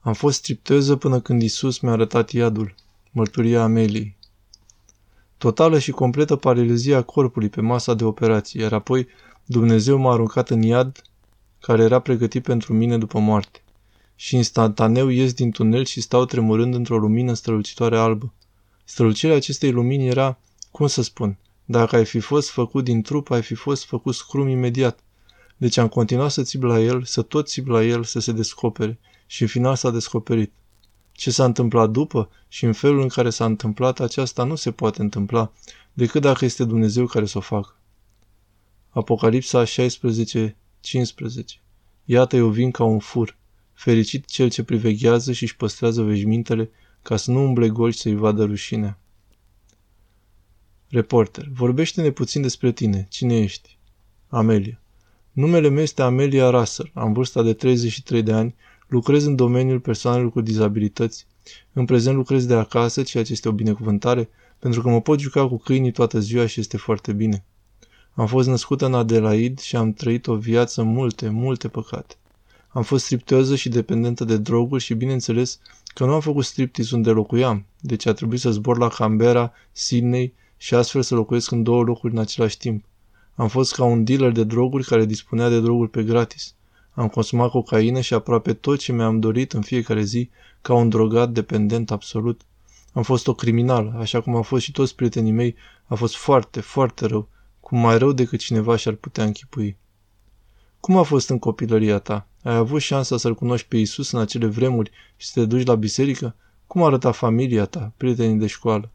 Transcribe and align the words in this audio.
Am 0.00 0.12
fost 0.12 0.38
stripteză 0.38 0.96
până 0.96 1.20
când 1.20 1.42
Isus 1.42 1.78
mi-a 1.78 1.92
arătat 1.92 2.30
iadul. 2.30 2.74
Mărturia 3.10 3.62
Ameliei. 3.62 4.16
Totală 5.38 5.78
și 5.78 5.90
completă 5.90 6.36
paralizia 6.36 7.02
corpului 7.02 7.48
pe 7.48 7.60
masa 7.60 7.94
de 7.94 8.04
operație, 8.04 8.60
iar 8.60 8.72
apoi 8.72 9.06
Dumnezeu 9.44 9.98
m-a 9.98 10.12
aruncat 10.12 10.50
în 10.50 10.62
iad 10.62 11.02
care 11.60 11.82
era 11.82 11.98
pregătit 11.98 12.42
pentru 12.42 12.72
mine 12.72 12.98
după 12.98 13.18
moarte. 13.18 13.62
Și 14.16 14.36
instantaneu 14.36 15.08
ies 15.08 15.32
din 15.32 15.50
tunel 15.50 15.84
și 15.84 16.00
stau 16.00 16.24
tremurând 16.24 16.74
într-o 16.74 16.98
lumină 16.98 17.34
strălucitoare 17.34 17.98
albă. 17.98 18.32
Strălucirea 18.84 19.36
acestei 19.36 19.70
lumini 19.70 20.06
era, 20.08 20.38
cum 20.70 20.86
să 20.86 21.02
spun, 21.02 21.36
dacă 21.64 21.96
ai 21.96 22.04
fi 22.04 22.20
fost 22.20 22.50
făcut 22.50 22.84
din 22.84 23.02
trup, 23.02 23.30
ai 23.30 23.42
fi 23.42 23.54
fost 23.54 23.84
făcut 23.84 24.14
scrum 24.14 24.48
imediat. 24.48 24.98
Deci 25.56 25.76
am 25.76 25.88
continuat 25.88 26.30
să 26.30 26.42
țip 26.42 26.62
la 26.62 26.80
el, 26.80 27.04
să 27.04 27.22
tot 27.22 27.48
țip 27.48 27.66
la 27.66 27.84
el, 27.84 28.04
să 28.04 28.20
se 28.20 28.32
descopere. 28.32 28.98
Și 29.30 29.42
în 29.42 29.48
final 29.48 29.76
s-a 29.76 29.90
descoperit. 29.90 30.52
Ce 31.12 31.30
s-a 31.30 31.44
întâmplat 31.44 31.90
după 31.90 32.30
și 32.48 32.64
în 32.64 32.72
felul 32.72 33.00
în 33.00 33.08
care 33.08 33.30
s-a 33.30 33.44
întâmplat, 33.44 34.00
aceasta 34.00 34.44
nu 34.44 34.54
se 34.54 34.72
poate 34.72 35.02
întâmpla, 35.02 35.52
decât 35.92 36.22
dacă 36.22 36.44
este 36.44 36.64
Dumnezeu 36.64 37.06
care 37.06 37.26
să 37.26 37.38
o 37.38 37.40
facă. 37.40 37.76
Apocalipsa 38.88 39.64
16, 39.64 40.56
15 40.80 41.60
Iată 42.04 42.36
eu 42.36 42.48
vin 42.48 42.70
ca 42.70 42.84
un 42.84 42.98
fur, 42.98 43.36
fericit 43.72 44.26
cel 44.26 44.50
ce 44.50 44.62
priveghează 44.62 45.32
și 45.32 45.42
își 45.42 45.56
păstrează 45.56 46.02
veșmintele 46.02 46.70
ca 47.02 47.16
să 47.16 47.30
nu 47.30 47.42
umble 47.42 47.68
gol 47.68 47.92
și 47.92 47.98
să-i 47.98 48.14
vadă 48.14 48.44
rușinea. 48.44 48.98
Reporter, 50.88 51.48
vorbește-ne 51.52 52.10
puțin 52.10 52.42
despre 52.42 52.72
tine. 52.72 53.06
Cine 53.10 53.38
ești? 53.38 53.78
Amelia. 54.28 54.80
Numele 55.32 55.68
meu 55.68 55.82
este 55.82 56.02
Amelia 56.02 56.50
Russell. 56.50 56.90
Am 56.94 57.12
vârsta 57.12 57.42
de 57.42 57.52
33 57.52 58.22
de 58.22 58.32
ani, 58.32 58.54
lucrez 58.90 59.24
în 59.24 59.36
domeniul 59.36 59.80
persoanelor 59.80 60.30
cu 60.30 60.40
dizabilități. 60.40 61.26
În 61.72 61.84
prezent 61.84 62.16
lucrez 62.16 62.46
de 62.46 62.54
acasă, 62.54 63.02
ceea 63.02 63.24
ce 63.24 63.32
este 63.32 63.48
o 63.48 63.52
binecuvântare, 63.52 64.28
pentru 64.58 64.82
că 64.82 64.88
mă 64.88 65.00
pot 65.00 65.18
juca 65.18 65.48
cu 65.48 65.56
câinii 65.56 65.92
toată 65.92 66.18
ziua 66.18 66.46
și 66.46 66.60
este 66.60 66.76
foarte 66.76 67.12
bine. 67.12 67.44
Am 68.14 68.26
fost 68.26 68.48
născută 68.48 68.86
în 68.86 68.94
Adelaide 68.94 69.62
și 69.62 69.76
am 69.76 69.92
trăit 69.92 70.26
o 70.26 70.36
viață 70.36 70.82
multe, 70.82 71.28
multe 71.28 71.68
păcate. 71.68 72.14
Am 72.68 72.82
fost 72.82 73.04
stripteoză 73.04 73.56
și 73.56 73.68
dependentă 73.68 74.24
de 74.24 74.36
droguri 74.36 74.82
și 74.82 74.94
bineînțeles 74.94 75.58
că 75.94 76.04
nu 76.04 76.12
am 76.12 76.20
făcut 76.20 76.44
striptease 76.44 76.94
unde 76.94 77.10
locuiam, 77.10 77.64
deci 77.80 78.06
a 78.06 78.12
trebuit 78.12 78.40
să 78.40 78.50
zbor 78.50 78.78
la 78.78 78.88
Canberra, 78.88 79.52
Sydney 79.72 80.32
și 80.56 80.74
astfel 80.74 81.02
să 81.02 81.14
locuiesc 81.14 81.50
în 81.50 81.62
două 81.62 81.82
locuri 81.82 82.12
în 82.12 82.18
același 82.18 82.56
timp. 82.58 82.84
Am 83.34 83.48
fost 83.48 83.74
ca 83.74 83.84
un 83.84 84.04
dealer 84.04 84.32
de 84.32 84.44
droguri 84.44 84.84
care 84.84 85.04
dispunea 85.04 85.48
de 85.48 85.60
droguri 85.60 85.90
pe 85.90 86.02
gratis. 86.02 86.54
Am 87.00 87.08
consumat 87.08 87.50
cocaină 87.50 88.00
și 88.00 88.14
aproape 88.14 88.52
tot 88.52 88.78
ce 88.78 88.92
mi-am 88.92 89.20
dorit 89.20 89.52
în 89.52 89.60
fiecare 89.60 90.02
zi, 90.02 90.30
ca 90.60 90.74
un 90.74 90.88
drogat 90.88 91.30
dependent 91.30 91.90
absolut. 91.90 92.40
Am 92.92 93.02
fost 93.02 93.26
o 93.26 93.34
criminală, 93.34 93.94
așa 93.98 94.20
cum 94.20 94.34
au 94.34 94.42
fost 94.42 94.62
și 94.62 94.72
toți 94.72 94.94
prietenii 94.94 95.32
mei, 95.32 95.54
a 95.86 95.94
fost 95.94 96.16
foarte, 96.16 96.60
foarte 96.60 97.06
rău, 97.06 97.28
cum 97.60 97.78
mai 97.78 97.98
rău 97.98 98.12
decât 98.12 98.38
cineva 98.38 98.76
și-ar 98.76 98.94
putea 98.94 99.24
închipui. 99.24 99.76
Cum 100.80 100.96
a 100.96 101.02
fost 101.02 101.28
în 101.28 101.38
copilăria 101.38 101.98
ta? 101.98 102.26
Ai 102.42 102.54
avut 102.54 102.80
șansa 102.80 103.16
să-L 103.16 103.34
cunoști 103.34 103.68
pe 103.68 103.76
Isus 103.76 104.10
în 104.10 104.20
acele 104.20 104.46
vremuri 104.46 104.90
și 105.16 105.26
să 105.26 105.40
te 105.40 105.46
duci 105.46 105.66
la 105.66 105.74
biserică? 105.74 106.34
Cum 106.66 106.82
arăta 106.82 107.10
familia 107.10 107.64
ta, 107.64 107.92
prietenii 107.96 108.38
de 108.38 108.46
școală? 108.46 108.90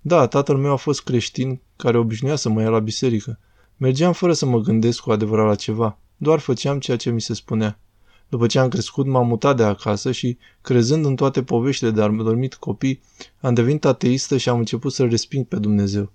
Da, 0.00 0.26
tatăl 0.26 0.56
meu 0.56 0.72
a 0.72 0.76
fost 0.76 1.02
creștin 1.02 1.60
care 1.76 1.98
obișnuia 1.98 2.36
să 2.36 2.48
mă 2.48 2.60
ia 2.60 2.68
la 2.68 2.78
biserică. 2.78 3.38
Mergeam 3.76 4.12
fără 4.12 4.32
să 4.32 4.46
mă 4.46 4.58
gândesc 4.58 5.00
cu 5.00 5.10
adevărat 5.10 5.46
la 5.46 5.54
ceva. 5.54 5.98
Doar 6.16 6.38
făceam 6.38 6.78
ceea 6.78 6.96
ce 6.96 7.10
mi 7.10 7.20
se 7.20 7.34
spunea. 7.34 7.78
După 8.28 8.46
ce 8.46 8.58
am 8.58 8.68
crescut, 8.68 9.06
m-am 9.06 9.26
mutat 9.26 9.56
de 9.56 9.62
acasă 9.62 10.12
și, 10.12 10.38
crezând 10.60 11.04
în 11.04 11.16
toate 11.16 11.42
poveștile 11.42 11.90
de 11.90 12.02
adormit 12.02 12.54
copii, 12.54 13.02
am 13.40 13.54
devenit 13.54 13.84
ateistă 13.84 14.36
și 14.36 14.48
am 14.48 14.58
început 14.58 14.92
să-L 14.92 15.08
resping 15.08 15.46
pe 15.46 15.58
Dumnezeu. 15.58 16.12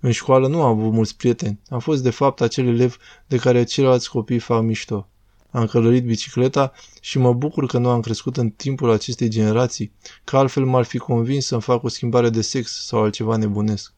În 0.00 0.10
școală 0.10 0.48
nu 0.48 0.62
am 0.62 0.78
avut 0.78 0.92
mulți 0.92 1.16
prieteni. 1.16 1.60
Am 1.68 1.78
fost, 1.78 2.02
de 2.02 2.10
fapt, 2.10 2.40
acel 2.40 2.66
elev 2.66 2.96
de 3.26 3.36
care 3.36 3.64
ceilalți 3.64 4.10
copii 4.10 4.38
fac 4.38 4.62
mișto. 4.62 5.08
Am 5.50 5.66
călărit 5.66 6.04
bicicleta 6.04 6.72
și 7.00 7.18
mă 7.18 7.32
bucur 7.32 7.66
că 7.66 7.78
nu 7.78 7.88
am 7.88 8.00
crescut 8.00 8.36
în 8.36 8.50
timpul 8.50 8.90
acestei 8.90 9.28
generații, 9.28 9.92
că 10.24 10.36
altfel 10.36 10.64
m-ar 10.64 10.84
fi 10.84 10.98
convins 10.98 11.46
să-mi 11.46 11.60
fac 11.62 11.82
o 11.82 11.88
schimbare 11.88 12.30
de 12.30 12.40
sex 12.40 12.86
sau 12.86 13.02
altceva 13.02 13.36
nebunesc. 13.36 13.92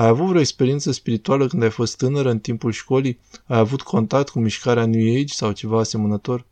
Ai 0.00 0.06
avut 0.06 0.26
vreo 0.26 0.40
experiență 0.40 0.92
spirituală 0.92 1.46
când 1.46 1.62
ai 1.62 1.70
fost 1.70 1.96
tânără 1.96 2.30
în 2.30 2.38
timpul 2.38 2.72
școlii? 2.72 3.18
Ai 3.46 3.58
avut 3.58 3.82
contact 3.82 4.28
cu 4.28 4.38
mișcarea 4.38 4.86
New 4.86 5.14
Age 5.14 5.34
sau 5.34 5.52
ceva 5.52 5.78
asemănător? 5.78 6.44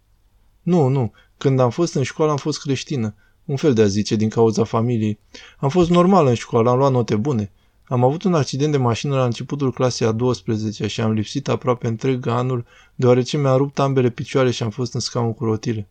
Nu, 0.62 0.88
nu. 0.88 1.12
Când 1.38 1.60
am 1.60 1.70
fost 1.70 1.94
în 1.94 2.03
școală 2.03 2.31
am 2.31 2.36
fost 2.36 2.60
creștină. 2.60 3.14
Un 3.44 3.56
fel 3.56 3.75
de 3.75 3.82
a 3.82 3.86
zice, 3.86 4.16
din 4.16 4.28
cauza 4.28 4.64
familiei. 4.64 5.19
Am 5.59 5.69
fost 5.69 5.91
normal 5.91 6.26
în 6.26 6.34
școală, 6.34 6.70
am 6.70 6.78
luat 6.78 6.92
note 6.92 7.16
bune. 7.16 7.50
Am 7.84 8.04
avut 8.04 8.22
un 8.22 8.34
accident 8.34 8.72
de 8.72 8.78
mașină 8.78 9.16
la 9.16 9.25
începutul 9.25 9.72
clasei 9.72 10.06
a 10.06 10.12
12 10.12 10.86
și 10.86 11.00
am 11.00 11.12
lipsit 11.12 11.48
aproape 11.48 11.86
întreg 11.86 12.26
anul, 12.26 12.65
deoarece 12.94 13.36
mi-a 13.36 13.56
rupt 13.56 13.78
ambele 13.78 14.10
picioare 14.10 14.50
și 14.50 14.62
am 14.62 14.70
fost 14.70 14.94
în 14.94 15.00
scaun 15.00 15.34
cu 15.34 15.44
rotile. 15.44 15.88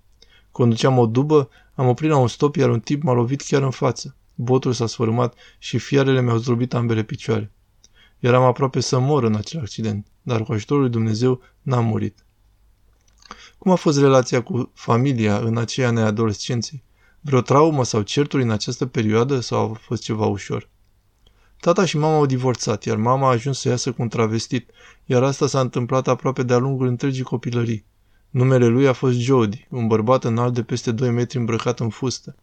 Conduceam 0.52 0.98
o 0.98 1.06
dubă, 1.06 1.50
am 1.76 1.88
oprit 1.88 2.10
la 2.10 2.18
un 2.18 2.28
stop, 2.28 2.56
iar 2.56 2.70
un 2.70 2.80
tip 2.80 3.04
m-a 3.04 3.14
lovit 3.14 3.42
chiar 3.42 3.62
în 3.62 3.72
față. 3.72 4.16
Botul 4.40 4.74
s-a 4.74 4.88
sfărâmat 4.88 5.36
și 5.58 5.78
fiarele 5.78 6.22
mi-au 6.22 6.38
zdrobit 6.38 6.74
ambele 6.74 7.04
picioare. 7.04 7.52
Eram 8.20 8.44
aproape 8.44 8.80
să 8.80 9.00
mor 9.00 9.24
în 9.24 9.36
acel 9.36 9.60
accident, 9.60 10.08
dar 10.22 10.44
cu 10.44 10.52
ajutorul 10.52 10.82
lui 10.82 10.92
Dumnezeu 10.92 11.42
n-am 11.62 11.86
murit. 11.86 12.26
Cum 13.58 13.72
a 13.72 13.76
fost 13.76 14.00
relația 14.00 14.44
cu 14.44 14.72
familia 14.74 15.38
în 15.38 15.58
aceea 15.58 15.92
neadolescenței? 15.92 16.84
Vreo 17.22 17.42
traumă 17.42 17.84
sau 17.84 18.02
certuri 18.02 18.44
în 18.44 18.50
această 18.50 18.86
perioadă 18.86 19.40
sau 19.40 19.72
a 19.72 19.74
fost 19.74 20.04
ceva 20.04 20.26
ușor? 20.26 20.70
Tata 21.60 21.86
și 21.86 21.98
mama 21.98 22.16
au 22.16 22.26
divorțat, 22.26 22.84
iar 22.84 22.98
mama 22.98 23.28
a 23.28 23.32
ajuns 23.32 23.60
să 23.60 23.70
iasă 23.70 23.92
cu 23.92 24.02
un 24.02 24.08
travestit, 24.08 24.70
iar 25.06 25.24
asta 25.24 25.48
s-a 25.48 25.60
întâmplat 25.60 26.08
aproape 26.08 26.44
de-a 26.44 26.58
lungul 26.58 26.88
întregii 26.88 27.24
copilării. 27.24 27.86
Numele 28.30 28.66
lui 28.66 28.88
a 28.88 28.94
fost 28.94 29.18
Jody, 29.18 29.68
un 29.70 29.88
bărbat 29.88 30.24
înalt 30.24 30.54
de 30.54 30.64
peste 30.64 30.92
2 30.92 31.10
metri 31.10 31.38
îmbrăcat 31.38 31.80
în 31.80 31.90
fustă. 31.90 32.36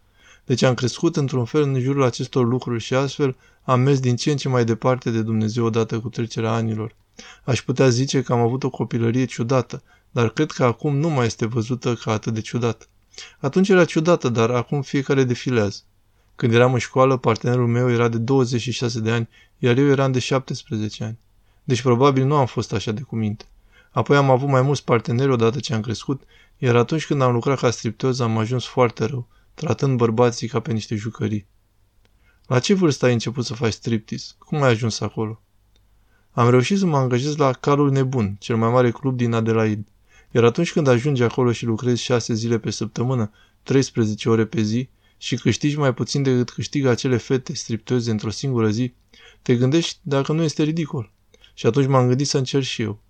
Deci 0.47 0.63
am 0.63 0.75
crescut 0.75 1.17
într-un 1.17 1.45
fel 1.45 1.63
în 1.63 1.81
jurul 1.81 2.03
acestor 2.03 2.47
lucruri 2.47 2.83
și 2.83 2.95
astfel 2.95 3.37
am 3.63 3.81
mers 3.81 4.01
din 4.01 4.17
ce 4.17 4.31
în 4.31 4.37
ce 4.37 4.49
mai 4.49 4.65
departe 4.65 5.11
de 5.11 5.23
Dumnezeu 5.23 5.65
odată 5.65 6.01
cu 6.01 6.09
trecerea 6.09 6.53
anilor. 6.53 6.95
Aș 7.45 7.63
putea 7.63 7.89
zice 7.89 8.23
că 8.23 8.33
am 8.33 8.41
avut 8.41 8.65
o 8.65 8.71
copilărie 8.71 9.25
ciudată, 9.25 9.83
dar 10.11 10.29
cred 10.29 10.51
că 10.51 10.65
acum 10.65 10.97
nu 10.97 11.09
mai 11.09 11.27
este 11.27 11.47
văzută 11.47 11.95
ca 11.95 12.13
atât 12.13 12.35
de 12.35 12.41
ciudată. 12.41 12.87
Atunci 13.39 13.69
era 13.69 13.85
ciudată, 13.85 14.29
dar 14.29 14.51
acum 14.51 14.83
fiecare 14.83 15.25
defilează. 15.25 15.81
Când 16.37 16.53
eram 16.53 16.73
în 16.73 16.79
școală, 16.79 17.17
partenerul 17.17 17.67
meu 17.67 17.91
era 17.91 18.09
de 18.09 18.19
26 18.19 19.01
de 19.01 19.11
ani, 19.11 19.29
iar 19.59 19.77
eu 19.77 19.87
eram 19.87 20.13
de 20.13 20.19
17 20.19 21.05
ani. 21.05 21.19
Deci 21.65 21.83
probabil 21.83 22.25
nu 22.25 22.37
am 22.37 22.47
fost 22.47 22.73
așa 22.73 22.93
de 22.93 23.01
cuminte. 23.01 23.45
Apoi 23.91 24.17
am 24.17 24.31
avut 24.31 24.49
mai 24.49 24.63
mulți 24.63 24.85
parteneri 24.85 25.31
odată 25.31 25.61
ce 25.61 25.75
am 25.75 25.81
crescut, 25.81 26.23
iar 26.59 26.77
atunci 26.77 27.07
când 27.07 27.23
am 27.23 27.33
lucrat 27.33 27.59
ca 27.59 27.71
stripteoz 27.71 28.21
am 28.21 28.39
ajuns 28.39 28.65
foarte 28.65 29.05
rău, 29.05 29.29
tratând 29.55 29.97
bărbații 29.97 30.49
ca 30.49 30.61
pe 30.61 30.73
niște 30.73 30.95
jucării. 30.95 31.47
La 32.47 32.59
ce 32.59 32.75
vârstă 32.75 33.07
ai 33.07 33.13
început 33.13 33.45
să 33.45 33.55
faci 33.55 33.73
striptease? 33.73 34.33
Cum 34.39 34.63
ai 34.63 34.71
ajuns 34.71 35.01
acolo? 35.01 35.43
Am 36.31 36.51
reușit 36.51 36.79
să 36.79 36.87
mă 36.87 36.97
angajez 36.97 37.37
la 37.37 37.53
Calul 37.53 37.91
Nebun, 37.91 38.37
cel 38.39 38.57
mai 38.57 38.71
mare 38.71 38.91
club 38.91 39.17
din 39.17 39.33
Adelaide. 39.33 39.85
Iar 40.31 40.45
atunci 40.45 40.73
când 40.73 40.87
ajungi 40.87 41.23
acolo 41.23 41.53
și 41.53 41.65
lucrezi 41.65 42.03
6 42.03 42.35
zile 42.35 42.59
pe 42.59 42.71
săptămână, 42.71 43.33
13 43.63 44.29
ore 44.29 44.45
pe 44.45 44.63
zi, 44.63 44.89
și 45.17 45.37
câștigi 45.37 45.79
mai 45.79 45.95
puțin 45.95 46.23
decât 46.23 46.51
câștigă 46.51 46.89
acele 46.89 47.17
fete 47.17 47.55
striptoze 47.55 48.11
într-o 48.11 48.31
singură 48.31 48.71
zi, 48.71 48.95
te 49.43 49.57
gândești 49.57 49.99
dacă 50.03 50.33
nu 50.33 50.43
este 50.43 50.63
ridicol. 50.63 51.13
Și 51.55 51.67
atunci 51.67 51.87
m-am 51.87 52.09
gândit 52.09 52.27
să 52.27 52.39
încerc 52.39 52.65
și 52.65 52.83
eu. 52.83 53.01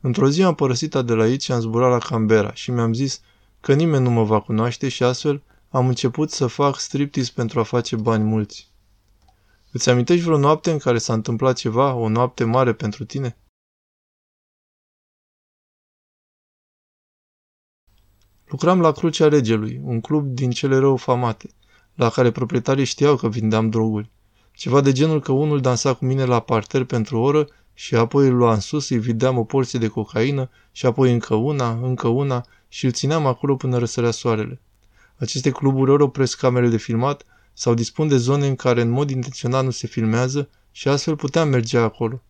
Într-o 0.00 0.28
zi 0.30 0.42
am 0.42 0.54
părăsit 0.54 0.94
Adelaide 0.94 1.38
și 1.38 1.52
am 1.52 1.60
zburat 1.60 1.90
la 1.90 1.98
Canberra 1.98 2.54
și 2.54 2.70
mi-am 2.70 2.94
zis 2.94 3.20
că 3.60 3.74
nimeni 3.74 4.02
nu 4.02 4.10
mă 4.10 4.24
va 4.24 4.40
cunoaște 4.40 4.88
și 4.88 5.02
astfel 5.02 5.42
am 5.72 5.88
început 5.88 6.30
să 6.30 6.46
fac 6.46 6.78
striptease 6.78 7.32
pentru 7.34 7.60
a 7.60 7.62
face 7.62 7.96
bani 7.96 8.24
mulți. 8.24 8.70
Îți 9.70 9.90
amintești 9.90 10.24
vreo 10.24 10.38
noapte 10.38 10.70
în 10.70 10.78
care 10.78 10.98
s-a 10.98 11.12
întâmplat 11.12 11.56
ceva, 11.56 11.94
o 11.94 12.08
noapte 12.08 12.44
mare 12.44 12.72
pentru 12.72 13.04
tine? 13.04 13.36
Lucram 18.44 18.80
la 18.80 18.92
Crucea 18.92 19.28
Regelui, 19.28 19.80
un 19.84 20.00
club 20.00 20.26
din 20.26 20.50
cele 20.50 20.76
rău 20.76 20.96
famate, 20.96 21.50
la 21.94 22.10
care 22.10 22.30
proprietarii 22.30 22.84
știau 22.84 23.16
că 23.16 23.28
vindeam 23.28 23.70
droguri. 23.70 24.10
Ceva 24.52 24.80
de 24.80 24.92
genul 24.92 25.20
că 25.20 25.32
unul 25.32 25.60
dansa 25.60 25.94
cu 25.94 26.04
mine 26.04 26.24
la 26.24 26.40
parter 26.40 26.84
pentru 26.84 27.16
o 27.16 27.20
oră 27.20 27.48
și 27.74 27.94
apoi 27.94 28.26
îl 28.26 28.34
luam 28.34 28.58
sus, 28.58 28.88
îi 28.88 28.98
videam 28.98 29.38
o 29.38 29.44
porție 29.44 29.78
de 29.78 29.88
cocaină 29.88 30.50
și 30.72 30.86
apoi 30.86 31.12
încă 31.12 31.34
una, 31.34 31.70
încă 31.70 32.08
una 32.08 32.46
și 32.68 32.84
îl 32.84 32.92
țineam 32.92 33.26
acolo 33.26 33.56
până 33.56 33.78
răsărea 33.78 34.10
soarele. 34.10 34.60
Aceste 35.22 35.50
cluburi 35.50 35.90
ori 35.90 36.02
opresc 36.02 36.38
camerele 36.38 36.70
de 36.70 36.76
filmat 36.76 37.24
sau 37.52 37.74
dispun 37.74 38.08
de 38.08 38.16
zone 38.16 38.46
în 38.46 38.56
care 38.56 38.80
în 38.80 38.88
mod 38.90 39.10
intenționat 39.10 39.64
nu 39.64 39.70
se 39.70 39.86
filmează 39.86 40.48
și 40.72 40.88
astfel 40.88 41.16
puteam 41.16 41.48
merge 41.48 41.78
acolo. 41.78 42.22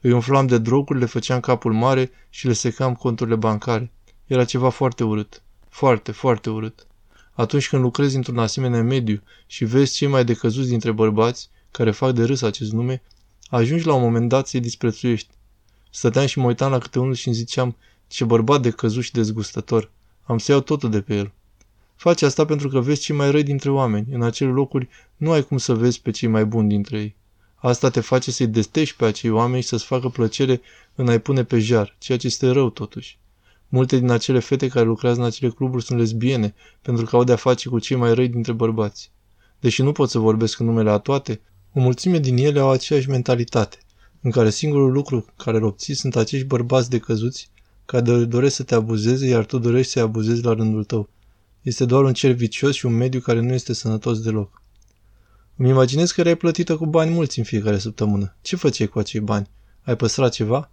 Îi 0.00 0.12
umflam 0.12 0.46
de 0.46 0.58
droguri, 0.58 0.98
le 0.98 1.04
făceam 1.04 1.40
capul 1.40 1.72
mare 1.72 2.10
și 2.30 2.46
le 2.46 2.52
secam 2.52 2.94
conturile 2.94 3.36
bancare. 3.36 3.92
Era 4.26 4.44
ceva 4.44 4.68
foarte 4.68 5.04
urât. 5.04 5.42
Foarte, 5.68 6.12
foarte 6.12 6.50
urât. 6.50 6.86
Atunci 7.32 7.68
când 7.68 7.82
lucrezi 7.82 8.16
într-un 8.16 8.38
asemenea 8.38 8.82
mediu 8.82 9.22
și 9.46 9.64
vezi 9.64 9.94
cei 9.94 10.08
mai 10.08 10.24
decăzuți 10.24 10.68
dintre 10.68 10.92
bărbați, 10.92 11.50
care 11.70 11.90
fac 11.90 12.12
de 12.12 12.24
râs 12.24 12.42
acest 12.42 12.72
nume, 12.72 13.02
ajungi 13.46 13.86
la 13.86 13.94
un 13.94 14.02
moment 14.02 14.28
dat 14.28 14.46
să-i 14.46 14.60
disprețuiești. 14.60 15.30
Stăteam 15.90 16.26
și 16.26 16.38
mă 16.38 16.46
uitam 16.46 16.70
la 16.70 16.78
câte 16.78 16.98
unul 16.98 17.14
și 17.14 17.26
îmi 17.26 17.36
ziceam, 17.36 17.76
ce 18.06 18.24
bărbat 18.24 18.60
de 18.60 18.70
căzut 18.70 19.02
și 19.02 19.12
dezgustător. 19.12 19.90
Am 20.22 20.38
să 20.38 20.52
iau 20.52 20.60
totul 20.60 20.90
de 20.90 21.00
pe 21.00 21.14
el. 21.14 21.32
Faci 21.96 22.22
asta 22.22 22.44
pentru 22.44 22.68
că 22.68 22.80
vezi 22.80 23.00
cei 23.00 23.16
mai 23.16 23.30
răi 23.30 23.42
dintre 23.42 23.70
oameni. 23.70 24.06
În 24.12 24.22
acele 24.22 24.50
locuri 24.50 24.88
nu 25.16 25.30
ai 25.30 25.42
cum 25.42 25.58
să 25.58 25.74
vezi 25.74 26.00
pe 26.00 26.10
cei 26.10 26.28
mai 26.28 26.44
buni 26.44 26.68
dintre 26.68 26.98
ei. 26.98 27.16
Asta 27.54 27.90
te 27.90 28.00
face 28.00 28.30
să-i 28.30 28.46
destești 28.46 28.96
pe 28.96 29.04
acei 29.04 29.30
oameni 29.30 29.62
și 29.62 29.68
să-ți 29.68 29.84
facă 29.84 30.08
plăcere 30.08 30.60
în 30.94 31.08
a-i 31.08 31.18
pune 31.18 31.44
pe 31.44 31.58
jar, 31.58 31.96
ceea 31.98 32.18
ce 32.18 32.26
este 32.26 32.48
rău 32.48 32.70
totuși. 32.70 33.18
Multe 33.68 33.98
din 33.98 34.10
acele 34.10 34.38
fete 34.38 34.68
care 34.68 34.84
lucrează 34.84 35.20
în 35.20 35.26
acele 35.26 35.50
cluburi 35.50 35.84
sunt 35.84 35.98
lesbiene, 35.98 36.54
pentru 36.82 37.04
că 37.04 37.16
au 37.16 37.24
de-a 37.24 37.36
face 37.36 37.68
cu 37.68 37.78
cei 37.78 37.96
mai 37.96 38.14
răi 38.14 38.28
dintre 38.28 38.52
bărbați. 38.52 39.10
Deși 39.60 39.82
nu 39.82 39.92
pot 39.92 40.10
să 40.10 40.18
vorbesc 40.18 40.58
în 40.58 40.66
numele 40.66 40.90
a 40.90 40.98
toate, 40.98 41.40
o 41.72 41.80
mulțime 41.80 42.18
din 42.18 42.36
ele 42.36 42.60
au 42.60 42.70
aceeași 42.70 43.08
mentalitate, 43.08 43.78
în 44.20 44.30
care 44.30 44.50
singurul 44.50 44.92
lucru 44.92 45.24
care 45.36 45.56
îl 45.56 45.64
obții 45.64 45.94
sunt 45.94 46.16
acești 46.16 46.46
bărbați 46.46 46.90
decăzuți 46.90 47.50
care 47.84 48.24
doresc 48.24 48.54
să 48.54 48.62
te 48.62 48.74
abuzeze, 48.74 49.26
iar 49.26 49.44
tu 49.44 49.58
dorești 49.58 49.92
să-i 49.92 50.02
abuzezi 50.02 50.44
la 50.44 50.52
rândul 50.52 50.84
tău. 50.84 51.08
Este 51.66 51.84
doar 51.84 52.04
un 52.04 52.12
cer 52.12 52.32
vicios 52.32 52.74
și 52.74 52.86
un 52.86 52.96
mediu 52.96 53.20
care 53.20 53.40
nu 53.40 53.52
este 53.52 53.72
sănătos 53.72 54.20
deloc. 54.20 54.62
Îmi 55.56 55.68
imaginez 55.68 56.10
că 56.10 56.20
erai 56.20 56.34
plătită 56.34 56.76
cu 56.76 56.86
bani 56.86 57.10
mulți 57.10 57.38
în 57.38 57.44
fiecare 57.44 57.78
săptămână. 57.78 58.36
Ce 58.42 58.56
făceai 58.56 58.86
cu 58.86 58.98
acei 58.98 59.20
bani? 59.20 59.50
Ai 59.82 59.96
păstrat 59.96 60.32
ceva? 60.32 60.70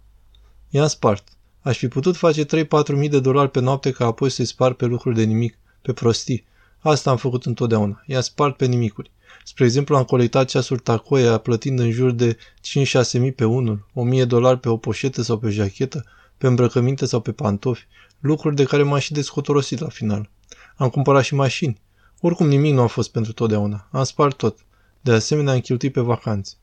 I-am 0.70 0.86
spart. 0.86 1.28
Aș 1.60 1.78
fi 1.78 1.88
putut 1.88 2.16
face 2.16 2.44
3-4 2.44 2.48
mii 2.88 3.08
de 3.08 3.20
dolari 3.20 3.50
pe 3.50 3.60
noapte 3.60 3.90
ca 3.90 4.06
apoi 4.06 4.30
să-i 4.30 4.44
spar 4.44 4.72
pe 4.72 4.84
lucruri 4.84 5.14
de 5.14 5.22
nimic, 5.22 5.58
pe 5.82 5.92
prostii. 5.92 6.44
Asta 6.78 7.10
am 7.10 7.16
făcut 7.16 7.46
întotdeauna. 7.46 8.02
I-am 8.06 8.22
spart 8.22 8.56
pe 8.56 8.66
nimicuri. 8.66 9.10
Spre 9.44 9.64
exemplu, 9.64 9.96
am 9.96 10.04
colectat 10.04 10.48
ceasuri 10.48 10.80
tacoia 10.80 11.38
plătind 11.38 11.78
în 11.78 11.90
jur 11.90 12.10
de 12.10 12.36
5-6 12.36 13.18
mii 13.18 13.32
pe 13.32 13.44
unul, 13.44 13.88
1000 13.94 14.24
dolari 14.24 14.60
pe 14.60 14.68
o 14.68 14.76
poșetă 14.76 15.22
sau 15.22 15.38
pe 15.38 15.50
jachetă, 15.50 16.04
pe 16.38 16.46
îmbrăcăminte 16.46 17.06
sau 17.06 17.20
pe 17.20 17.32
pantofi, 17.32 17.86
lucruri 18.20 18.56
de 18.56 18.64
care 18.64 18.82
m-am 18.82 18.98
și 18.98 19.12
descotorosit 19.12 19.78
la 19.78 19.88
final. 19.88 20.32
Am 20.76 20.88
cumpărat 20.88 21.24
și 21.24 21.34
mașini. 21.34 21.80
Oricum 22.20 22.48
nimic 22.48 22.72
nu 22.72 22.80
a 22.80 22.86
fost 22.86 23.10
pentru 23.10 23.32
totdeauna. 23.32 23.88
Am 23.90 24.04
spart 24.04 24.36
tot. 24.36 24.58
De 25.00 25.12
asemenea, 25.12 25.52
am 25.52 25.60
cheltuit 25.60 25.92
pe 25.92 26.00
vacanțe. 26.00 26.54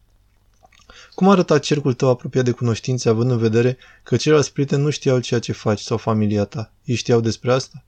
Cum 1.15 1.29
arăta 1.29 1.59
cercul 1.59 1.93
tău 1.93 2.09
apropiat 2.09 2.43
de 2.43 2.51
cunoștințe, 2.51 3.09
având 3.09 3.31
în 3.31 3.37
vedere 3.37 3.77
că 4.03 4.15
ceilalți 4.15 4.53
prieteni 4.53 4.83
nu 4.83 4.89
știau 4.89 5.19
ceea 5.19 5.39
ce 5.39 5.51
faci 5.51 5.79
sau 5.79 5.97
familia 5.97 6.43
ta? 6.43 6.71
Ei 6.83 6.95
știau 6.95 7.19
despre 7.19 7.51
asta? 7.51 7.83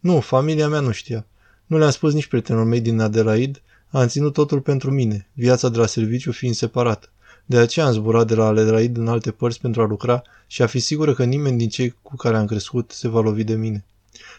Nu, 0.00 0.20
familia 0.20 0.68
mea 0.68 0.80
nu 0.80 0.90
știa. 0.90 1.26
Nu 1.66 1.78
le-am 1.78 1.90
spus 1.90 2.12
nici 2.12 2.26
prietenilor 2.26 2.66
mei 2.66 2.80
din 2.80 3.00
Adelaide, 3.00 3.60
am 3.90 4.06
ținut 4.06 4.32
totul 4.32 4.60
pentru 4.60 4.90
mine, 4.90 5.28
viața 5.32 5.68
de 5.68 5.78
la 5.78 5.86
serviciu 5.86 6.32
fiind 6.32 6.54
separată. 6.54 7.08
De 7.44 7.58
aceea 7.58 7.86
am 7.86 7.92
zburat 7.92 8.26
de 8.26 8.34
la 8.34 8.46
Adelaide 8.46 9.00
în 9.00 9.08
alte 9.08 9.30
părți 9.30 9.60
pentru 9.60 9.82
a 9.82 9.86
lucra 9.86 10.22
și 10.46 10.62
a 10.62 10.66
fi 10.66 10.78
sigură 10.78 11.14
că 11.14 11.24
nimeni 11.24 11.58
din 11.58 11.68
cei 11.68 11.96
cu 12.02 12.16
care 12.16 12.36
am 12.36 12.46
crescut 12.46 12.90
se 12.90 13.08
va 13.08 13.20
lovi 13.20 13.44
de 13.44 13.54
mine. 13.54 13.84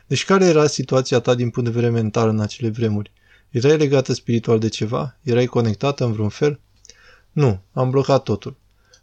Deci 0.07 0.25
care 0.25 0.45
era 0.45 0.67
situația 0.67 1.19
ta 1.19 1.35
din 1.35 1.49
punct 1.49 1.69
de 1.69 1.75
vedere 1.75 1.93
mental 1.93 2.29
în 2.29 2.39
acele 2.39 2.69
vremuri? 2.69 3.11
Erai 3.49 3.77
legată 3.77 4.13
spiritual 4.13 4.59
de 4.59 4.67
ceva? 4.69 5.17
Erai 5.21 5.45
conectată 5.45 6.05
în 6.05 6.11
vreun 6.11 6.29
fel? 6.29 6.59
Nu, 7.31 7.61
am 7.73 7.89
blocat 7.89 8.23
totul. 8.23 8.55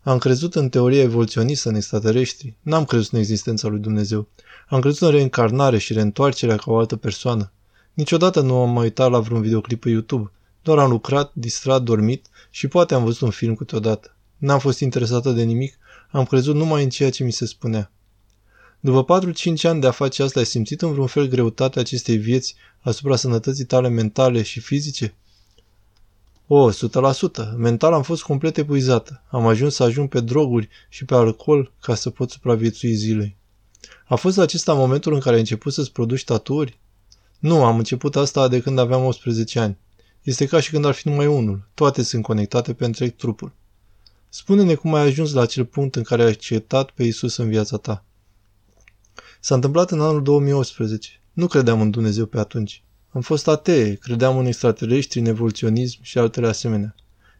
Am 0.02 0.18
crezut 0.18 0.54
în 0.54 0.68
teoria 0.68 1.02
evoluționistă 1.02 1.68
în 1.68 1.74
extraterestri. 1.74 2.56
N-am 2.62 2.84
crezut 2.84 3.12
în 3.12 3.18
existența 3.18 3.68
lui 3.68 3.78
Dumnezeu. 3.78 4.28
Am 4.68 4.80
crezut 4.80 5.00
în 5.00 5.10
reîncarnare 5.10 5.78
și 5.78 5.92
reîntoarcerea 5.92 6.56
ca 6.56 6.70
o 6.70 6.78
altă 6.78 6.96
persoană. 6.96 7.52
Niciodată 7.92 8.40
nu 8.40 8.56
am 8.56 8.70
mai 8.70 8.82
uitat 8.82 9.10
la 9.10 9.20
vreun 9.20 9.40
videoclip 9.40 9.80
pe 9.80 9.88
YouTube. 9.88 10.30
Doar 10.62 10.78
am 10.78 10.90
lucrat, 10.90 11.30
distrat, 11.34 11.82
dormit 11.82 12.26
și 12.50 12.68
poate 12.68 12.94
am 12.94 13.04
văzut 13.04 13.20
un 13.20 13.30
film 13.30 13.54
câteodată. 13.54 14.16
N-am 14.36 14.58
fost 14.58 14.80
interesată 14.80 15.30
de 15.30 15.42
nimic, 15.42 15.78
am 16.10 16.24
crezut 16.24 16.54
numai 16.54 16.82
în 16.82 16.88
ceea 16.88 17.10
ce 17.10 17.24
mi 17.24 17.32
se 17.32 17.46
spunea. 17.46 17.90
După 18.84 19.20
4-5 19.58 19.62
ani 19.62 19.80
de 19.80 19.86
a 19.86 19.90
face 19.90 20.22
asta, 20.22 20.38
ai 20.38 20.46
simțit 20.46 20.82
în 20.82 20.92
vreun 20.92 21.06
fel 21.06 21.28
greutatea 21.28 21.80
acestei 21.80 22.16
vieți 22.16 22.54
asupra 22.80 23.16
sănătății 23.16 23.64
tale 23.64 23.88
mentale 23.88 24.42
și 24.42 24.60
fizice? 24.60 25.14
O, 26.46 26.72
100%. 26.72 26.74
Mental 27.56 27.92
am 27.92 28.02
fost 28.02 28.22
complet 28.22 28.56
epuizată. 28.56 29.22
Am 29.30 29.46
ajuns 29.46 29.74
să 29.74 29.82
ajung 29.82 30.08
pe 30.08 30.20
droguri 30.20 30.68
și 30.88 31.04
pe 31.04 31.14
alcool 31.14 31.72
ca 31.80 31.94
să 31.94 32.10
pot 32.10 32.30
supraviețui 32.30 32.94
zilei. 32.94 33.36
A 34.06 34.14
fost 34.14 34.38
acesta 34.38 34.74
momentul 34.74 35.14
în 35.14 35.20
care 35.20 35.34
ai 35.34 35.40
început 35.40 35.72
să-ți 35.72 35.92
produci 35.92 36.24
tatuări? 36.24 36.78
Nu, 37.38 37.64
am 37.64 37.78
început 37.78 38.16
asta 38.16 38.48
de 38.48 38.60
când 38.60 38.78
aveam 38.78 39.04
18 39.04 39.58
ani. 39.58 39.78
Este 40.22 40.46
ca 40.46 40.60
și 40.60 40.70
când 40.70 40.84
ar 40.84 40.94
fi 40.94 41.08
numai 41.08 41.26
unul. 41.26 41.68
Toate 41.74 42.02
sunt 42.02 42.22
conectate 42.22 42.74
pe 42.74 42.84
întreg 42.84 43.16
trupul. 43.16 43.52
Spune-ne 44.28 44.74
cum 44.74 44.94
ai 44.94 45.02
ajuns 45.02 45.32
la 45.32 45.40
acel 45.40 45.64
punct 45.64 45.94
în 45.94 46.02
care 46.02 46.22
ai 46.22 46.28
acceptat 46.28 46.90
pe 46.90 47.02
Isus 47.02 47.36
în 47.36 47.48
viața 47.48 47.76
ta. 47.76 48.04
S-a 49.44 49.54
întâmplat 49.54 49.90
în 49.90 50.00
anul 50.00 50.22
2018. 50.22 51.20
Nu 51.32 51.46
credeam 51.46 51.80
în 51.80 51.90
Dumnezeu 51.90 52.26
pe 52.26 52.38
atunci. 52.38 52.82
Am 53.10 53.20
fost 53.20 53.48
atee, 53.48 53.94
credeam 53.94 54.38
în 54.38 54.46
extraterestri, 54.46 55.18
în 55.18 55.26
evoluționism 55.26 55.98
și 56.02 56.18
altele 56.18 56.46
asemenea. 56.46 56.94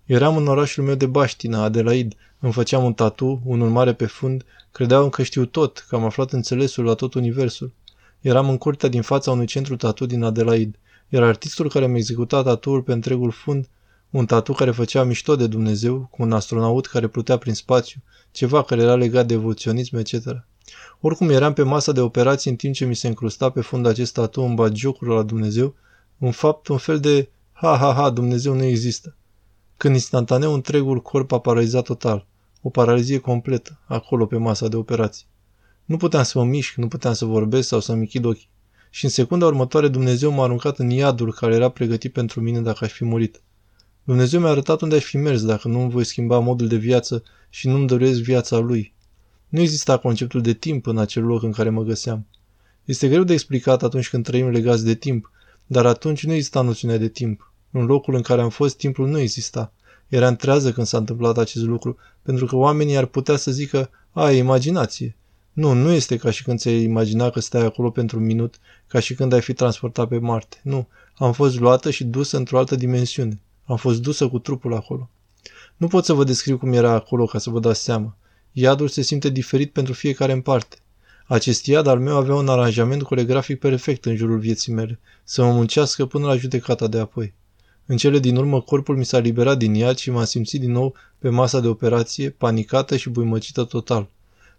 Eram 0.04 0.36
în 0.36 0.46
orașul 0.46 0.84
meu 0.84 0.94
de 0.94 1.06
Baștina, 1.06 1.62
Adelaide, 1.62 2.16
îmi 2.38 2.52
făceam 2.52 2.84
un 2.84 2.92
tatu, 2.92 3.42
unul 3.44 3.70
mare 3.70 3.94
pe 3.94 4.06
fund, 4.06 4.44
credeam 4.72 5.08
că 5.08 5.22
știu 5.22 5.44
tot, 5.44 5.84
că 5.88 5.94
am 5.94 6.04
aflat 6.04 6.32
înțelesul 6.32 6.84
la 6.84 6.94
tot 6.94 7.14
universul. 7.14 7.72
Eram 8.20 8.48
în 8.48 8.58
curtea 8.58 8.88
din 8.88 9.02
fața 9.02 9.30
unui 9.30 9.46
centru 9.46 9.76
tatu 9.76 10.06
din 10.06 10.22
Adelaide, 10.22 10.78
iar 11.08 11.22
artistul 11.22 11.68
care 11.68 11.86
mi-a 11.86 11.96
executat 11.96 12.44
tatuul 12.44 12.82
pe 12.82 12.92
întregul 12.92 13.30
fund, 13.30 13.68
un 14.10 14.26
tatu 14.26 14.52
care 14.52 14.70
făcea 14.70 15.04
mișto 15.04 15.36
de 15.36 15.46
Dumnezeu, 15.46 16.08
cu 16.10 16.22
un 16.22 16.32
astronaut 16.32 16.86
care 16.86 17.06
plutea 17.06 17.36
prin 17.36 17.54
spațiu, 17.54 18.00
ceva 18.30 18.62
care 18.62 18.82
era 18.82 18.94
legat 18.94 19.26
de 19.26 19.34
evoluționism, 19.34 19.96
etc. 19.96 20.12
Oricum 21.00 21.28
eram 21.28 21.52
pe 21.52 21.62
masa 21.62 21.92
de 21.92 22.00
operații 22.00 22.50
în 22.50 22.56
timp 22.56 22.74
ce 22.74 22.84
mi 22.84 22.94
se 22.94 23.06
încrusta 23.06 23.50
pe 23.50 23.60
fund 23.60 23.86
acest 23.86 24.12
tatu 24.12 24.40
în 24.40 24.54
bagiocul 24.54 25.08
la 25.08 25.22
Dumnezeu, 25.22 25.74
un 26.18 26.30
fapt, 26.30 26.68
un 26.68 26.78
fel 26.78 27.00
de 27.00 27.28
ha, 27.52 27.76
ha, 27.76 27.92
ha, 27.92 28.10
Dumnezeu 28.10 28.54
nu 28.54 28.62
există. 28.62 29.16
Când 29.76 29.94
instantaneu 29.94 30.52
întregul 30.52 31.00
corp 31.00 31.32
a 31.32 31.38
paralizat 31.38 31.84
total, 31.84 32.26
o 32.62 32.70
paralizie 32.70 33.18
completă, 33.18 33.80
acolo 33.86 34.26
pe 34.26 34.36
masa 34.36 34.68
de 34.68 34.76
operații. 34.76 35.26
Nu 35.84 35.96
puteam 35.96 36.22
să 36.22 36.38
mă 36.38 36.44
mișc, 36.44 36.74
nu 36.74 36.88
puteam 36.88 37.14
să 37.14 37.24
vorbesc 37.24 37.68
sau 37.68 37.80
să-mi 37.80 37.98
închid 37.98 38.24
ochii. 38.24 38.48
Și 38.90 39.04
în 39.04 39.10
secunda 39.10 39.46
următoare 39.46 39.88
Dumnezeu 39.88 40.30
m-a 40.30 40.42
aruncat 40.42 40.78
în 40.78 40.90
iadul 40.90 41.32
care 41.32 41.54
era 41.54 41.68
pregătit 41.68 42.12
pentru 42.12 42.40
mine 42.40 42.60
dacă 42.60 42.84
aș 42.84 42.92
fi 42.92 43.04
murit. 43.04 43.42
Dumnezeu 44.04 44.40
mi-a 44.40 44.50
arătat 44.50 44.80
unde 44.80 44.96
aș 44.96 45.04
fi 45.04 45.16
mers 45.16 45.44
dacă 45.44 45.68
nu 45.68 45.80
îmi 45.80 45.90
voi 45.90 46.04
schimba 46.04 46.38
modul 46.38 46.68
de 46.68 46.76
viață 46.76 47.22
și 47.50 47.68
nu-mi 47.68 47.86
doresc 47.86 48.20
viața 48.20 48.58
lui, 48.58 48.94
nu 49.54 49.60
exista 49.60 49.96
conceptul 49.96 50.42
de 50.42 50.52
timp 50.52 50.86
în 50.86 50.98
acel 50.98 51.24
loc 51.24 51.42
în 51.42 51.52
care 51.52 51.70
mă 51.70 51.82
găseam. 51.82 52.26
Este 52.84 53.08
greu 53.08 53.22
de 53.22 53.32
explicat 53.32 53.82
atunci 53.82 54.08
când 54.08 54.24
trăim 54.24 54.48
legați 54.48 54.84
de 54.84 54.94
timp, 54.94 55.30
dar 55.66 55.86
atunci 55.86 56.24
nu 56.24 56.32
exista 56.32 56.60
noțiunea 56.60 56.98
de 56.98 57.08
timp. 57.08 57.52
În 57.70 57.84
locul 57.84 58.14
în 58.14 58.22
care 58.22 58.40
am 58.40 58.48
fost, 58.48 58.76
timpul 58.76 59.08
nu 59.08 59.18
exista. 59.18 59.72
Era 60.08 60.28
întrează 60.28 60.72
când 60.72 60.86
s-a 60.86 60.98
întâmplat 60.98 61.38
acest 61.38 61.64
lucru, 61.64 61.96
pentru 62.22 62.46
că 62.46 62.56
oamenii 62.56 62.96
ar 62.96 63.06
putea 63.06 63.36
să 63.36 63.50
zică, 63.50 63.90
a, 64.12 64.30
e 64.30 64.36
imaginație. 64.36 65.16
Nu, 65.52 65.72
nu 65.72 65.90
este 65.90 66.16
ca 66.16 66.30
și 66.30 66.42
când 66.42 66.58
ți-ai 66.58 66.82
imagina 66.82 67.30
că 67.30 67.40
stai 67.40 67.64
acolo 67.64 67.90
pentru 67.90 68.18
un 68.18 68.24
minut, 68.24 68.54
ca 68.86 69.00
și 69.00 69.14
când 69.14 69.32
ai 69.32 69.40
fi 69.40 69.52
transportat 69.52 70.08
pe 70.08 70.18
Marte. 70.18 70.60
Nu, 70.62 70.88
am 71.14 71.32
fost 71.32 71.60
luată 71.60 71.90
și 71.90 72.04
dusă 72.04 72.36
într-o 72.36 72.58
altă 72.58 72.76
dimensiune. 72.76 73.40
Am 73.64 73.76
fost 73.76 74.02
dusă 74.02 74.28
cu 74.28 74.38
trupul 74.38 74.74
acolo. 74.74 75.10
Nu 75.76 75.86
pot 75.86 76.04
să 76.04 76.12
vă 76.12 76.24
descriu 76.24 76.58
cum 76.58 76.72
era 76.72 76.90
acolo 76.90 77.24
ca 77.24 77.38
să 77.38 77.50
vă 77.50 77.60
dați 77.60 77.82
seama. 77.82 78.16
Iadul 78.56 78.88
se 78.88 79.02
simte 79.02 79.28
diferit 79.28 79.72
pentru 79.72 79.92
fiecare 79.92 80.32
în 80.32 80.40
parte. 80.40 80.76
Acest 81.26 81.66
iad 81.66 81.86
al 81.86 82.00
meu 82.00 82.16
avea 82.16 82.34
un 82.34 82.48
aranjament 82.48 83.02
coregrafic 83.02 83.58
perfect 83.58 84.04
în 84.04 84.16
jurul 84.16 84.38
vieții 84.38 84.72
mele, 84.72 84.98
să 85.24 85.44
mă 85.44 85.52
muncească 85.52 86.06
până 86.06 86.26
la 86.26 86.36
judecata 86.36 86.86
de 86.86 86.98
apoi. 86.98 87.34
În 87.86 87.96
cele 87.96 88.18
din 88.18 88.36
urmă, 88.36 88.60
corpul 88.60 88.96
mi 88.96 89.04
s-a 89.04 89.18
liberat 89.18 89.58
din 89.58 89.74
iad 89.74 89.96
și 89.96 90.10
m-am 90.10 90.24
simțit 90.24 90.60
din 90.60 90.72
nou 90.72 90.94
pe 91.18 91.28
masa 91.28 91.60
de 91.60 91.66
operație, 91.66 92.30
panicată 92.30 92.96
și 92.96 93.10
buimăcită 93.10 93.64
total. 93.64 94.08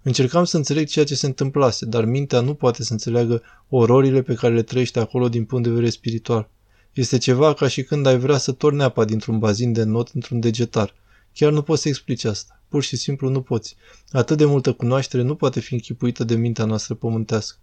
Încercam 0.02 0.44
să 0.44 0.58
înțeleg 0.58 0.88
ceea 0.88 1.06
ce 1.06 1.16
se 1.16 1.26
întâmplase, 1.26 1.86
dar 1.86 2.06
mintea 2.06 2.40
nu 2.40 2.54
poate 2.54 2.84
să 2.84 2.92
înțeleagă 2.92 3.42
ororile 3.70 4.22
pe 4.22 4.34
care 4.34 4.54
le 4.54 4.62
trăiește 4.62 5.00
acolo 5.00 5.30
din 5.30 5.46
punct 5.46 5.64
de 5.64 5.70
vedere 5.70 5.90
spiritual. 5.90 6.50
Este 6.94 7.18
ceva 7.18 7.54
ca 7.54 7.68
și 7.68 7.84
când 7.84 8.06
ai 8.06 8.18
vrea 8.18 8.38
să 8.38 8.52
torni 8.52 8.84
apa 8.84 9.06
dintr-un 9.06 9.40
bazin 9.40 9.74
de 9.74 9.84
not 9.84 10.10
într-un 10.14 10.40
degetar. 10.40 10.94
Chiar 11.38 11.52
nu 11.52 11.62
poți 11.62 11.82
să 11.82 11.88
explici 11.88 12.24
asta. 12.24 12.62
Pur 12.68 12.84
și 12.84 12.96
simplu 12.96 13.30
nu 13.30 13.42
poți. 13.42 13.76
Atât 14.12 14.38
de 14.38 14.46
multă 14.46 14.74
cunoaștere 14.74 15.24
nu 15.24 15.36
poate 15.36 15.60
fi 15.60 15.74
închipuită 15.74 16.24
de 16.24 16.36
mintea 16.36 16.66
noastră 16.66 16.94
pământească. 16.94 17.58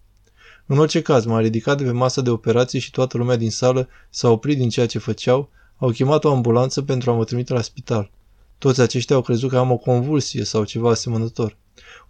În 0.66 0.78
orice 0.78 1.02
caz, 1.02 1.24
m-a 1.24 1.40
ridicat 1.40 1.78
de 1.78 1.84
pe 1.84 1.90
masa 1.90 2.20
de 2.20 2.30
operație 2.30 2.78
și 2.78 2.90
toată 2.90 3.16
lumea 3.16 3.36
din 3.36 3.50
sală 3.50 3.88
s-a 4.10 4.30
oprit 4.30 4.56
din 4.56 4.68
ceea 4.68 4.86
ce 4.86 4.98
făceau, 4.98 5.50
au 5.76 5.90
chemat 5.90 6.24
o 6.24 6.30
ambulanță 6.30 6.82
pentru 6.82 7.10
a 7.10 7.14
mă 7.14 7.24
trimite 7.24 7.52
la 7.52 7.60
spital. 7.60 8.10
Toți 8.58 8.80
aceștia 8.80 9.16
au 9.16 9.22
crezut 9.22 9.50
că 9.50 9.56
am 9.56 9.70
o 9.70 9.76
convulsie 9.76 10.44
sau 10.44 10.64
ceva 10.64 10.90
asemănător. 10.90 11.56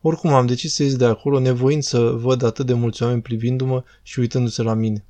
Oricum 0.01 0.33
am 0.33 0.47
decis 0.47 0.75
să 0.75 0.83
ies 0.83 0.97
de 0.97 1.05
acolo, 1.05 1.39
nevoind 1.39 1.83
să 1.83 2.01
văd 2.01 2.43
atât 2.43 2.67
de 2.67 2.73
mulți 2.73 3.03
oameni 3.03 3.23
privindu-mă 3.23 3.85
și 4.03 4.19
uitându-se 4.19 4.63
la 4.63 4.75
mine. 4.75 5.05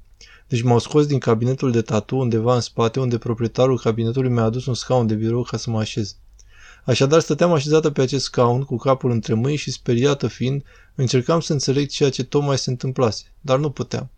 Deci 0.48 0.62
m-au 0.62 0.78
scos 0.78 1.06
din 1.06 1.18
cabinetul 1.18 1.70
de 1.70 1.82
tatu 1.82 2.16
undeva 2.16 2.54
în 2.54 2.60
spate, 2.60 3.00
unde 3.00 3.18
proprietarul 3.18 3.78
cabinetului 3.78 4.30
mi-a 4.30 4.42
adus 4.42 4.66
un 4.66 4.74
scaun 4.74 5.06
de 5.06 5.14
birou 5.14 5.42
ca 5.42 5.56
să 5.56 5.70
mă 5.70 5.78
așez. 5.78 6.16
Așadar 6.84 7.20
stăteam 7.20 7.52
așezată 7.52 7.90
pe 7.90 8.00
acest 8.00 8.24
scaun, 8.24 8.62
cu 8.62 8.76
capul 8.76 9.10
între 9.10 9.34
mâini 9.34 9.56
și 9.56 9.70
speriată 9.70 10.26
fiind, 10.26 10.62
încercam 10.94 11.40
să 11.40 11.52
înțeleg 11.52 11.88
ceea 11.88 12.10
ce 12.10 12.24
tocmai 12.24 12.58
se 12.58 12.70
întâmplase, 12.70 13.24
dar 13.40 13.58
nu 13.58 13.70
puteam. 13.70 14.10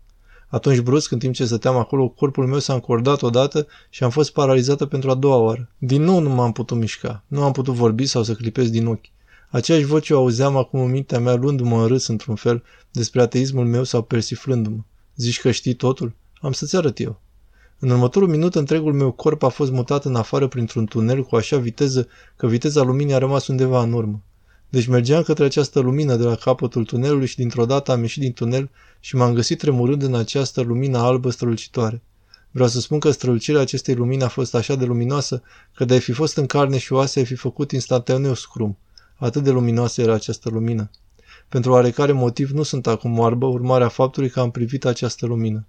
Atunci 0.47 0.79
brusc, 0.79 1.11
în 1.11 1.19
timp 1.19 1.33
ce 1.33 1.45
stăteam 1.45 1.75
acolo, 1.75 2.07
corpul 2.07 2.47
meu 2.47 2.59
s-a 2.59 2.73
încordat 2.73 3.21
odată 3.21 3.67
și 3.89 4.03
am 4.03 4.09
fost 4.09 4.31
paralizată 4.31 4.85
pentru 4.85 5.09
a 5.09 5.15
doua 5.15 5.35
oară. 5.35 5.69
Din 5.77 6.03
nou 6.03 6.19
nu 6.19 6.29
m-am 6.29 6.51
putut 6.51 6.77
mișca, 6.77 7.23
nu 7.27 7.43
am 7.43 7.51
putut 7.51 7.73
vorbi 7.73 8.05
sau 8.05 8.23
să 8.23 8.33
clipesc 8.33 8.69
din 8.69 8.85
ochi. 8.85 9.05
Aceeași 9.49 9.85
voce 9.85 10.13
o 10.13 10.17
auzeam 10.17 10.57
acum 10.57 10.79
în 10.79 10.91
mintea 10.91 11.19
mea 11.19 11.35
luându-mă 11.35 11.81
în 11.81 11.87
râs 11.87 12.07
într-un 12.07 12.35
fel 12.35 12.63
despre 12.91 13.21
ateismul 13.21 13.65
meu 13.65 13.83
sau 13.83 14.01
persiflându-mă. 14.01 14.81
Zici 15.15 15.41
că 15.41 15.51
știi 15.51 15.73
totul? 15.73 16.13
Am 16.41 16.51
să-ți 16.51 16.75
arăt 16.75 16.99
eu. 16.99 17.21
În 17.79 17.89
următorul 17.89 18.27
minut, 18.27 18.55
întregul 18.55 18.93
meu 18.93 19.11
corp 19.11 19.43
a 19.43 19.47
fost 19.47 19.71
mutat 19.71 20.05
în 20.05 20.15
afară 20.15 20.47
printr-un 20.47 20.85
tunel 20.85 21.23
cu 21.23 21.35
așa 21.35 21.57
viteză 21.57 22.07
că 22.35 22.47
viteza 22.47 22.81
luminii 22.81 23.13
a 23.13 23.17
rămas 23.17 23.47
undeva 23.47 23.81
în 23.81 23.93
urmă. 23.93 24.21
Deci 24.69 24.87
mergeam 24.87 25.23
către 25.23 25.43
această 25.45 25.79
lumină 25.79 26.15
de 26.15 26.23
la 26.23 26.35
capătul 26.35 26.85
tunelului 26.85 27.27
și 27.27 27.35
dintr-o 27.35 27.65
dată 27.65 27.91
am 27.91 28.01
ieșit 28.01 28.21
din 28.21 28.33
tunel 28.33 28.69
și 28.99 29.15
m-am 29.15 29.33
găsit 29.33 29.57
tremurând 29.57 30.03
în 30.03 30.15
această 30.15 30.61
lumină 30.61 30.97
albă 30.97 31.29
strălucitoare. 31.29 32.01
Vreau 32.51 32.69
să 32.69 32.79
spun 32.79 32.99
că 32.99 33.11
strălucirea 33.11 33.61
acestei 33.61 33.95
lumini 33.95 34.23
a 34.23 34.27
fost 34.27 34.55
așa 34.55 34.75
de 34.75 34.85
luminoasă 34.85 35.41
că 35.73 35.85
de 35.85 35.95
a 35.95 35.99
fi 35.99 36.11
fost 36.11 36.37
în 36.37 36.45
carne 36.45 36.77
și 36.77 36.93
oase 36.93 37.19
ai 37.19 37.25
fi 37.25 37.35
făcut 37.35 37.71
instantaneu 37.71 38.33
scrum. 38.33 38.77
Atât 39.15 39.43
de 39.43 39.51
luminoasă 39.51 40.01
era 40.01 40.13
această 40.13 40.49
lumină. 40.49 40.89
Pentru 41.49 41.71
oarecare 41.71 42.11
motiv 42.11 42.49
nu 42.49 42.63
sunt 42.63 42.87
acum 42.87 43.19
oarbă, 43.19 43.45
urmarea 43.45 43.87
faptului 43.87 44.29
că 44.29 44.39
am 44.39 44.51
privit 44.51 44.85
această 44.85 45.25
lumină. 45.25 45.65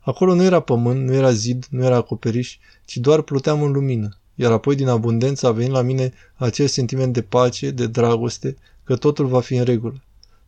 Acolo 0.00 0.34
nu 0.34 0.42
era 0.42 0.60
pământ, 0.60 1.06
nu 1.06 1.14
era 1.14 1.32
zid, 1.32 1.66
nu 1.70 1.84
era 1.84 1.96
acoperiș, 1.96 2.58
ci 2.84 2.96
doar 2.96 3.22
pluteam 3.22 3.62
în 3.62 3.72
lumină. 3.72 4.16
Iar 4.34 4.52
apoi 4.52 4.74
din 4.74 4.88
abundență 4.88 5.46
a 5.46 5.52
venit 5.52 5.72
la 5.72 5.82
mine 5.82 6.12
acel 6.34 6.66
sentiment 6.66 7.12
de 7.12 7.22
pace, 7.22 7.70
de 7.70 7.86
dragoste, 7.86 8.56
că 8.84 8.96
totul 8.96 9.26
va 9.26 9.40
fi 9.40 9.54
în 9.54 9.64
regulă. 9.64 10.02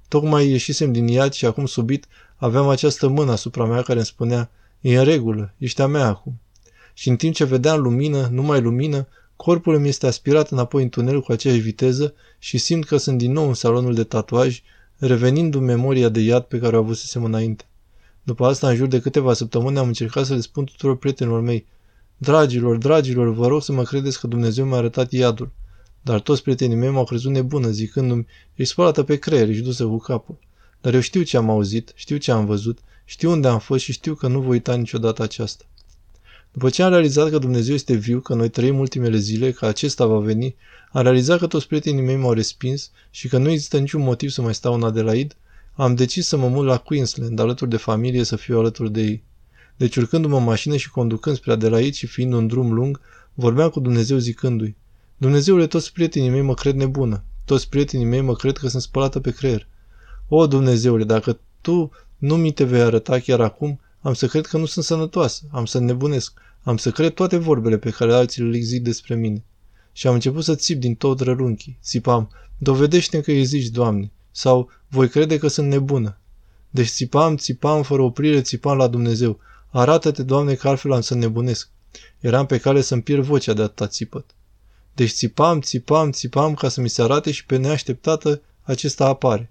Tocmai 0.08 0.48
ieșisem 0.48 0.92
din 0.92 1.06
iad 1.06 1.32
și 1.32 1.46
acum 1.46 1.66
subit 1.66 2.06
aveam 2.36 2.68
această 2.68 3.08
mână 3.08 3.32
asupra 3.32 3.64
mea 3.64 3.82
care 3.82 3.98
îmi 3.98 4.06
spunea, 4.06 4.50
e 4.80 4.98
în 4.98 5.04
regulă, 5.04 5.54
ești 5.58 5.82
a 5.82 5.86
mea 5.86 6.06
acum. 6.06 6.40
Și 6.94 7.08
în 7.08 7.16
timp 7.16 7.34
ce 7.34 7.44
vedeam 7.44 7.80
lumină, 7.80 8.28
numai 8.32 8.60
lumină, 8.60 9.06
corpul 9.36 9.74
îmi 9.74 9.88
este 9.88 10.06
aspirat 10.06 10.50
înapoi 10.50 10.82
în 10.82 10.88
tunel 10.88 11.20
cu 11.20 11.32
aceeași 11.32 11.60
viteză 11.60 12.14
și 12.38 12.58
simt 12.58 12.84
că 12.84 12.96
sunt 12.96 13.18
din 13.18 13.32
nou 13.32 13.48
în 13.48 13.54
salonul 13.54 13.94
de 13.94 14.04
tatuaj, 14.04 14.62
revenind 14.98 15.54
în 15.54 15.64
memoria 15.64 16.08
de 16.08 16.20
iad 16.20 16.42
pe 16.42 16.58
care 16.58 16.76
o 16.76 16.78
avusesem 16.78 17.24
înainte. 17.24 17.64
După 18.22 18.46
asta, 18.46 18.68
în 18.68 18.76
jur 18.76 18.86
de 18.86 19.00
câteva 19.00 19.32
săptămâni, 19.32 19.78
am 19.78 19.86
încercat 19.86 20.26
să 20.26 20.34
le 20.34 20.40
spun 20.40 20.64
tuturor 20.64 20.96
prietenilor 20.96 21.40
mei, 21.40 21.66
Dragilor, 22.22 22.76
dragilor, 22.76 23.32
vă 23.32 23.46
rog 23.46 23.62
să 23.62 23.72
mă 23.72 23.82
credeți 23.82 24.20
că 24.20 24.26
Dumnezeu 24.26 24.64
mi-a 24.64 24.76
arătat 24.76 25.12
iadul. 25.12 25.52
Dar 26.02 26.20
toți 26.20 26.42
prietenii 26.42 26.76
mei 26.76 26.90
m-au 26.90 27.04
crezut 27.04 27.30
nebună, 27.30 27.68
zicându-mi, 27.68 28.26
ești 28.54 28.72
spălată 28.72 29.02
pe 29.02 29.16
creier, 29.16 29.48
ești 29.48 29.62
dusă 29.62 29.84
cu 29.84 29.96
capul. 29.96 30.38
Dar 30.80 30.94
eu 30.94 31.00
știu 31.00 31.22
ce 31.22 31.36
am 31.36 31.50
auzit, 31.50 31.92
știu 31.94 32.16
ce 32.16 32.30
am 32.30 32.46
văzut, 32.46 32.78
știu 33.04 33.30
unde 33.30 33.48
am 33.48 33.58
fost 33.58 33.84
și 33.84 33.92
știu 33.92 34.14
că 34.14 34.28
nu 34.28 34.40
voi 34.40 34.50
uita 34.50 34.74
niciodată 34.74 35.22
aceasta. 35.22 35.64
După 36.52 36.70
ce 36.70 36.82
am 36.82 36.90
realizat 36.90 37.30
că 37.30 37.38
Dumnezeu 37.38 37.74
este 37.74 37.94
viu, 37.94 38.20
că 38.20 38.34
noi 38.34 38.48
trăim 38.48 38.78
ultimele 38.78 39.16
zile, 39.16 39.52
că 39.52 39.66
acesta 39.66 40.06
va 40.06 40.18
veni, 40.18 40.54
am 40.92 41.02
realizat 41.02 41.38
că 41.38 41.46
toți 41.46 41.66
prietenii 41.66 42.02
mei 42.02 42.16
m-au 42.16 42.32
respins 42.32 42.90
și 43.10 43.28
că 43.28 43.38
nu 43.38 43.50
există 43.50 43.78
niciun 43.78 44.02
motiv 44.02 44.30
să 44.30 44.42
mai 44.42 44.54
stau 44.54 44.74
în 44.74 44.82
Adelaide, 44.82 45.34
am 45.74 45.94
decis 45.94 46.26
să 46.26 46.36
mă 46.36 46.48
mut 46.48 46.64
la 46.64 46.76
Queensland, 46.76 47.38
alături 47.38 47.70
de 47.70 47.76
familie, 47.76 48.24
să 48.24 48.36
fiu 48.36 48.58
alături 48.58 48.92
de 48.92 49.00
ei. 49.00 49.24
Deci 49.76 49.96
urcându-mă 49.96 50.36
în 50.36 50.44
mașină 50.44 50.76
și 50.76 50.90
conducând 50.90 51.36
spre 51.36 51.52
Adelaide 51.52 51.90
și 51.90 52.06
fiind 52.06 52.32
un 52.32 52.46
drum 52.46 52.72
lung, 52.72 53.00
vorbeam 53.34 53.68
cu 53.68 53.80
Dumnezeu 53.80 54.18
zicându-i, 54.18 54.76
Dumnezeule, 55.16 55.66
toți 55.66 55.92
prietenii 55.92 56.28
mei 56.28 56.40
mă 56.40 56.54
cred 56.54 56.74
nebună, 56.74 57.24
toți 57.44 57.68
prietenii 57.68 58.06
mei 58.06 58.20
mă 58.20 58.34
cred 58.34 58.56
că 58.56 58.68
sunt 58.68 58.82
spălată 58.82 59.20
pe 59.20 59.30
creier. 59.30 59.68
O, 60.28 60.46
Dumnezeule, 60.46 61.04
dacă 61.04 61.38
Tu 61.60 61.90
nu 62.18 62.36
mi 62.36 62.52
te 62.52 62.64
vei 62.64 62.80
arăta 62.80 63.18
chiar 63.18 63.40
acum, 63.40 63.80
am 64.00 64.14
să 64.14 64.26
cred 64.26 64.46
că 64.46 64.58
nu 64.58 64.64
sunt 64.64 64.84
sănătoasă, 64.84 65.42
am 65.50 65.64
să 65.64 65.78
nebunesc, 65.78 66.32
am 66.62 66.76
să 66.76 66.90
cred 66.90 67.12
toate 67.12 67.36
vorbele 67.36 67.78
pe 67.78 67.90
care 67.90 68.12
alții 68.12 68.42
le 68.42 68.58
zic 68.58 68.82
despre 68.82 69.14
mine. 69.14 69.44
Și 69.92 70.06
am 70.06 70.14
început 70.14 70.44
să 70.44 70.54
țip 70.54 70.80
din 70.80 70.94
tot 70.94 71.20
rălunchii. 71.20 71.78
Țipam, 71.82 72.30
dovedește-mi 72.58 73.22
că 73.22 73.32
existi, 73.32 73.72
Doamne, 73.72 74.10
sau 74.32 74.70
voi 74.88 75.08
crede 75.08 75.38
că 75.38 75.48
sunt 75.48 75.68
nebună. 75.68 76.16
Deci 76.70 76.88
țipam, 76.88 77.36
țipam, 77.36 77.82
fără 77.82 78.02
oprire, 78.02 78.40
țipam 78.40 78.76
la 78.76 78.86
Dumnezeu. 78.86 79.38
Arată-te, 79.70 80.22
Doamne, 80.22 80.54
că 80.54 80.68
altfel 80.68 80.92
am 80.92 81.00
să 81.00 81.14
nebunesc. 81.14 81.68
Eram 82.20 82.46
pe 82.46 82.58
cale 82.58 82.80
să-mi 82.80 83.02
pierd 83.02 83.22
vocea 83.22 83.52
de 83.52 83.62
atâta 83.62 83.86
țipăt. 83.86 84.24
Deci 84.94 85.10
țipam, 85.10 85.60
țipam, 85.60 86.10
țipam 86.10 86.54
ca 86.54 86.68
să 86.68 86.80
mi 86.80 86.88
se 86.88 87.02
arate 87.02 87.30
și 87.30 87.46
pe 87.46 87.56
neașteptată 87.56 88.40
acesta 88.62 89.06
apare. 89.06 89.50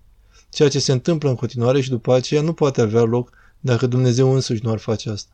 Ceea 0.49 0.69
ce 0.69 0.79
se 0.79 0.91
întâmplă 0.91 1.29
în 1.29 1.35
continuare 1.35 1.81
și 1.81 1.89
după 1.89 2.13
aceea 2.13 2.41
nu 2.41 2.53
poate 2.53 2.81
avea 2.81 3.01
loc 3.01 3.31
dacă 3.59 3.87
Dumnezeu 3.87 4.33
însuși 4.33 4.63
nu 4.63 4.71
ar 4.71 4.77
face 4.77 5.09
asta. 5.09 5.31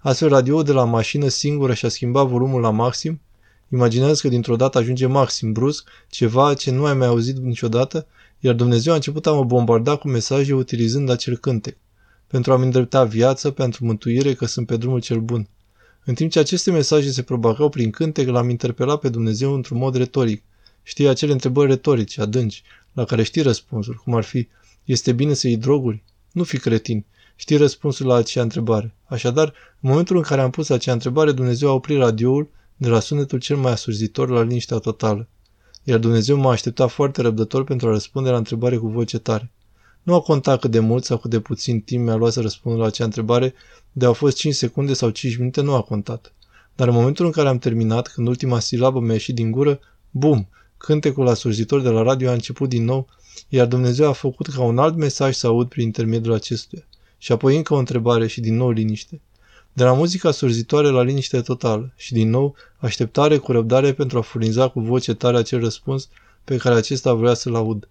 Astfel, 0.00 0.28
radioul 0.28 0.64
de 0.64 0.72
la 0.72 0.84
mașină 0.84 1.28
singură 1.28 1.74
și-a 1.74 1.88
schimbat 1.88 2.26
volumul 2.26 2.60
la 2.60 2.70
maxim. 2.70 3.20
Imaginează 3.72 4.18
că 4.22 4.28
dintr-o 4.28 4.56
dată 4.56 4.78
ajunge 4.78 5.06
maxim 5.06 5.52
brusc, 5.52 5.88
ceva 6.08 6.54
ce 6.54 6.70
nu 6.70 6.84
ai 6.84 6.94
mai 6.94 7.06
auzit 7.06 7.36
niciodată, 7.36 8.06
iar 8.40 8.54
Dumnezeu 8.54 8.92
a 8.92 8.96
început 8.96 9.26
a 9.26 9.32
mă 9.32 9.44
bombarda 9.44 9.96
cu 9.96 10.08
mesaje 10.08 10.54
utilizând 10.54 11.10
acel 11.10 11.36
cântec 11.36 11.76
pentru 12.28 12.52
a-mi 12.52 12.64
îndrepta 12.64 13.04
viața, 13.04 13.50
pentru 13.50 13.84
mântuire, 13.84 14.34
că 14.34 14.46
sunt 14.46 14.66
pe 14.66 14.76
drumul 14.76 15.00
cel 15.00 15.20
bun. 15.20 15.48
În 16.04 16.14
timp 16.14 16.30
ce 16.30 16.38
aceste 16.38 16.70
mesaje 16.70 17.10
se 17.10 17.22
propagau 17.22 17.68
prin 17.68 17.90
cântec, 17.90 18.28
l-am 18.28 18.50
interpelat 18.50 19.00
pe 19.00 19.08
Dumnezeu 19.08 19.54
într-un 19.54 19.78
mod 19.78 19.94
retoric. 19.94 20.42
Știi 20.82 21.08
acele 21.08 21.32
întrebări 21.32 21.70
retorice, 21.70 22.20
adânci, 22.20 22.62
la 22.92 23.04
care 23.04 23.22
știi 23.22 23.42
răspunsul, 23.42 24.00
cum 24.04 24.14
ar 24.14 24.24
fi, 24.24 24.48
este 24.84 25.12
bine 25.12 25.34
să 25.34 25.48
iei 25.48 25.56
droguri? 25.56 26.02
Nu 26.32 26.42
fi 26.44 26.58
cretin. 26.58 27.04
Știi 27.36 27.56
răspunsul 27.56 28.06
la 28.06 28.14
acea 28.14 28.42
întrebare. 28.42 28.94
Așadar, 29.04 29.52
în 29.80 29.90
momentul 29.90 30.16
în 30.16 30.22
care 30.22 30.40
am 30.40 30.50
pus 30.50 30.68
acea 30.68 30.92
întrebare, 30.92 31.32
Dumnezeu 31.32 31.68
a 31.68 31.72
oprit 31.72 31.98
radioul 31.98 32.48
de 32.76 32.88
la 32.88 33.00
sunetul 33.00 33.38
cel 33.38 33.56
mai 33.56 33.72
asurzitor 33.72 34.28
la 34.28 34.42
liniștea 34.42 34.78
totală. 34.78 35.28
Iar 35.84 35.98
Dumnezeu 35.98 36.36
m-a 36.36 36.50
așteptat 36.50 36.90
foarte 36.90 37.22
răbdător 37.22 37.64
pentru 37.64 37.88
a 37.88 37.90
răspunde 37.90 38.30
la 38.30 38.36
întrebare 38.36 38.76
cu 38.76 38.88
voce 38.88 39.18
tare. 39.18 39.52
Nu 40.02 40.14
a 40.14 40.20
contat 40.20 40.60
cât 40.60 40.70
de 40.70 40.78
mult 40.78 41.04
sau 41.04 41.18
cât 41.18 41.30
de 41.30 41.40
puțin 41.40 41.80
timp 41.80 42.04
mi-a 42.04 42.14
luat 42.14 42.32
să 42.32 42.40
răspund 42.40 42.78
la 42.78 42.86
acea 42.86 43.04
întrebare, 43.04 43.54
de 43.92 44.04
au 44.04 44.12
fost 44.12 44.36
5 44.36 44.54
secunde 44.54 44.92
sau 44.92 45.10
5 45.10 45.36
minute, 45.36 45.60
nu 45.60 45.74
a 45.74 45.82
contat. 45.82 46.32
Dar 46.76 46.88
în 46.88 46.94
momentul 46.94 47.24
în 47.24 47.30
care 47.30 47.48
am 47.48 47.58
terminat, 47.58 48.08
când 48.08 48.28
ultima 48.28 48.58
silabă 48.58 49.00
mi-a 49.00 49.12
ieșit 49.12 49.34
din 49.34 49.50
gură, 49.50 49.80
bum, 50.10 50.48
cântecul 50.76 51.28
asurzitor 51.28 51.80
de 51.80 51.88
la 51.88 52.02
radio 52.02 52.28
a 52.28 52.32
început 52.32 52.68
din 52.68 52.84
nou, 52.84 53.08
iar 53.48 53.66
Dumnezeu 53.66 54.08
a 54.08 54.12
făcut 54.12 54.46
ca 54.46 54.62
un 54.62 54.78
alt 54.78 54.96
mesaj 54.96 55.34
să 55.34 55.46
aud 55.46 55.68
prin 55.68 55.84
intermediul 55.84 56.34
acestuia. 56.34 56.86
Și 57.18 57.32
apoi 57.32 57.56
încă 57.56 57.74
o 57.74 57.78
întrebare 57.78 58.26
și 58.26 58.40
din 58.40 58.56
nou 58.56 58.70
liniște. 58.70 59.20
De 59.78 59.84
la 59.84 59.92
muzica 59.92 60.30
surzitoare 60.30 60.88
la 60.88 61.02
liniște 61.02 61.40
totală 61.40 61.92
și 61.96 62.12
din 62.12 62.30
nou 62.30 62.54
așteptare 62.76 63.36
cu 63.36 63.52
răbdare 63.52 63.92
pentru 63.92 64.18
a 64.18 64.20
furniza 64.20 64.68
cu 64.68 64.80
voce 64.80 65.14
tare 65.14 65.36
acel 65.36 65.60
răspuns 65.60 66.08
pe 66.44 66.56
care 66.56 66.74
acesta 66.74 67.14
vrea 67.14 67.34
să-l 67.34 67.54
aud 67.54 67.88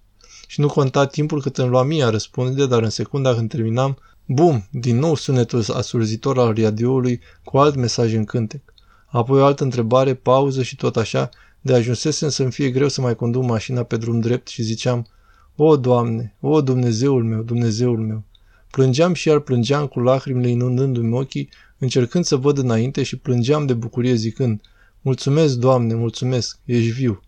și 0.47 0.59
nu 0.59 0.67
conta 0.67 1.05
timpul 1.05 1.41
cât 1.41 1.57
îmi 1.57 1.69
lua 1.69 1.83
mie 1.83 2.03
a 2.03 2.09
răspunde, 2.09 2.65
dar 2.65 2.83
în 2.83 2.89
secunda 2.89 3.33
când 3.33 3.49
terminam, 3.49 3.97
bum, 4.25 4.67
din 4.71 4.97
nou 4.97 5.15
sunetul 5.15 5.63
asurzitor 5.73 6.39
al 6.39 6.53
radioului 6.53 7.19
cu 7.43 7.57
alt 7.57 7.75
mesaj 7.75 8.13
în 8.13 8.23
cântec. 8.23 8.61
Apoi 9.05 9.41
o 9.41 9.45
altă 9.45 9.63
întrebare, 9.63 10.13
pauză 10.13 10.63
și 10.63 10.75
tot 10.75 10.97
așa, 10.97 11.29
de 11.61 11.73
ajunsesem 11.73 12.29
să-mi 12.29 12.51
fie 12.51 12.69
greu 12.69 12.87
să 12.87 13.01
mai 13.01 13.15
conduc 13.15 13.43
mașina 13.43 13.83
pe 13.83 13.97
drum 13.97 14.19
drept 14.19 14.47
și 14.47 14.61
ziceam, 14.61 15.07
O, 15.55 15.77
Doamne, 15.77 16.35
o, 16.39 16.61
Dumnezeul 16.61 17.23
meu, 17.23 17.41
Dumnezeul 17.41 17.99
meu. 17.99 18.23
Plângeam 18.71 19.13
și 19.13 19.27
iar 19.27 19.39
plângeam 19.39 19.87
cu 19.87 19.99
lacrimile 19.99 20.49
inundându-mi 20.49 21.13
ochii, 21.13 21.49
încercând 21.77 22.25
să 22.25 22.35
văd 22.35 22.57
înainte 22.57 23.03
și 23.03 23.17
plângeam 23.17 23.65
de 23.65 23.73
bucurie 23.73 24.13
zicând, 24.13 24.61
Mulțumesc, 25.01 25.55
Doamne, 25.55 25.93
mulțumesc, 25.93 26.59
ești 26.65 26.89
viu. 26.89 27.21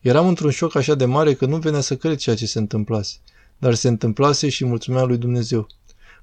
Eram 0.00 0.28
într-un 0.28 0.50
șoc 0.50 0.74
așa 0.74 0.94
de 0.94 1.04
mare 1.04 1.34
că 1.34 1.46
nu 1.46 1.56
venea 1.56 1.80
să 1.80 1.96
cred 1.96 2.16
ceea 2.16 2.36
ce 2.36 2.46
se 2.46 2.58
întâmplase. 2.58 3.16
Dar 3.58 3.74
se 3.74 3.88
întâmplase 3.88 4.48
și 4.48 4.64
mulțumea 4.64 5.02
lui 5.02 5.16
Dumnezeu. 5.16 5.66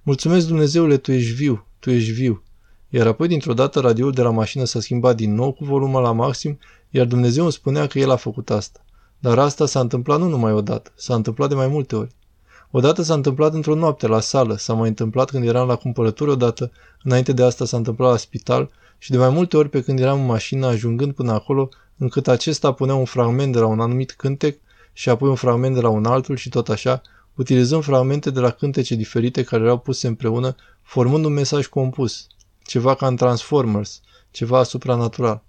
Mulțumesc 0.01 0.47
Dumnezeule, 0.47 0.97
tu 0.97 1.11
ești 1.11 1.33
viu, 1.33 1.67
tu 1.79 1.91
ești 1.91 2.11
viu. 2.11 2.43
Iar 2.89 3.07
apoi 3.07 3.27
dintr-o 3.27 3.53
dată 3.53 3.79
radioul 3.79 4.11
de 4.11 4.21
la 4.21 4.29
mașină 4.29 4.63
s-a 4.63 4.79
schimbat 4.79 5.15
din 5.15 5.33
nou 5.33 5.51
cu 5.51 5.65
volumul 5.65 6.01
la 6.01 6.11
maxim, 6.11 6.59
iar 6.89 7.05
Dumnezeu 7.05 7.43
îmi 7.43 7.51
spunea 7.51 7.87
că 7.87 7.99
el 7.99 8.09
a 8.09 8.15
făcut 8.15 8.49
asta. 8.49 8.85
Dar 9.19 9.39
asta 9.39 9.65
s-a 9.65 9.79
întâmplat 9.79 10.19
nu 10.19 10.27
numai 10.27 10.51
odată, 10.51 10.91
s-a 10.95 11.15
întâmplat 11.15 11.49
de 11.49 11.55
mai 11.55 11.67
multe 11.67 11.95
ori. 11.95 12.15
Odată 12.71 13.01
s-a 13.01 13.13
întâmplat 13.13 13.53
într-o 13.53 13.75
noapte 13.75 14.07
la 14.07 14.19
sală, 14.19 14.55
s-a 14.57 14.73
mai 14.73 14.87
întâmplat 14.87 15.29
când 15.29 15.47
eram 15.47 15.67
la 15.67 15.75
cumpărături 15.75 16.29
odată, 16.29 16.71
înainte 17.03 17.33
de 17.33 17.43
asta 17.43 17.65
s-a 17.65 17.77
întâmplat 17.77 18.11
la 18.11 18.17
spital 18.17 18.69
și 18.97 19.11
de 19.11 19.17
mai 19.17 19.29
multe 19.29 19.57
ori 19.57 19.69
pe 19.69 19.81
când 19.81 19.99
eram 19.99 20.19
în 20.19 20.25
mașină 20.25 20.65
ajungând 20.65 21.13
până 21.13 21.31
acolo, 21.31 21.69
încât 21.97 22.27
acesta 22.27 22.71
punea 22.71 22.95
un 22.95 23.05
fragment 23.05 23.53
de 23.53 23.59
la 23.59 23.65
un 23.65 23.79
anumit 23.79 24.11
cântec 24.11 24.59
și 24.93 25.09
apoi 25.09 25.29
un 25.29 25.35
fragment 25.35 25.75
de 25.75 25.81
la 25.81 25.89
un 25.89 26.05
altul 26.05 26.35
și 26.35 26.49
tot 26.49 26.69
așa, 26.69 27.01
utilizând 27.35 27.83
fragmente 27.83 28.29
de 28.29 28.39
la 28.39 28.49
cântece 28.49 28.95
diferite 28.95 29.43
care 29.43 29.63
erau 29.63 29.77
puse 29.77 30.07
împreună, 30.07 30.55
formând 30.81 31.25
un 31.25 31.33
mesaj 31.33 31.65
compus, 31.65 32.27
ceva 32.65 32.95
ca 32.95 33.07
în 33.07 33.15
Transformers, 33.15 34.01
ceva 34.31 34.63
supranatural. 34.63 35.43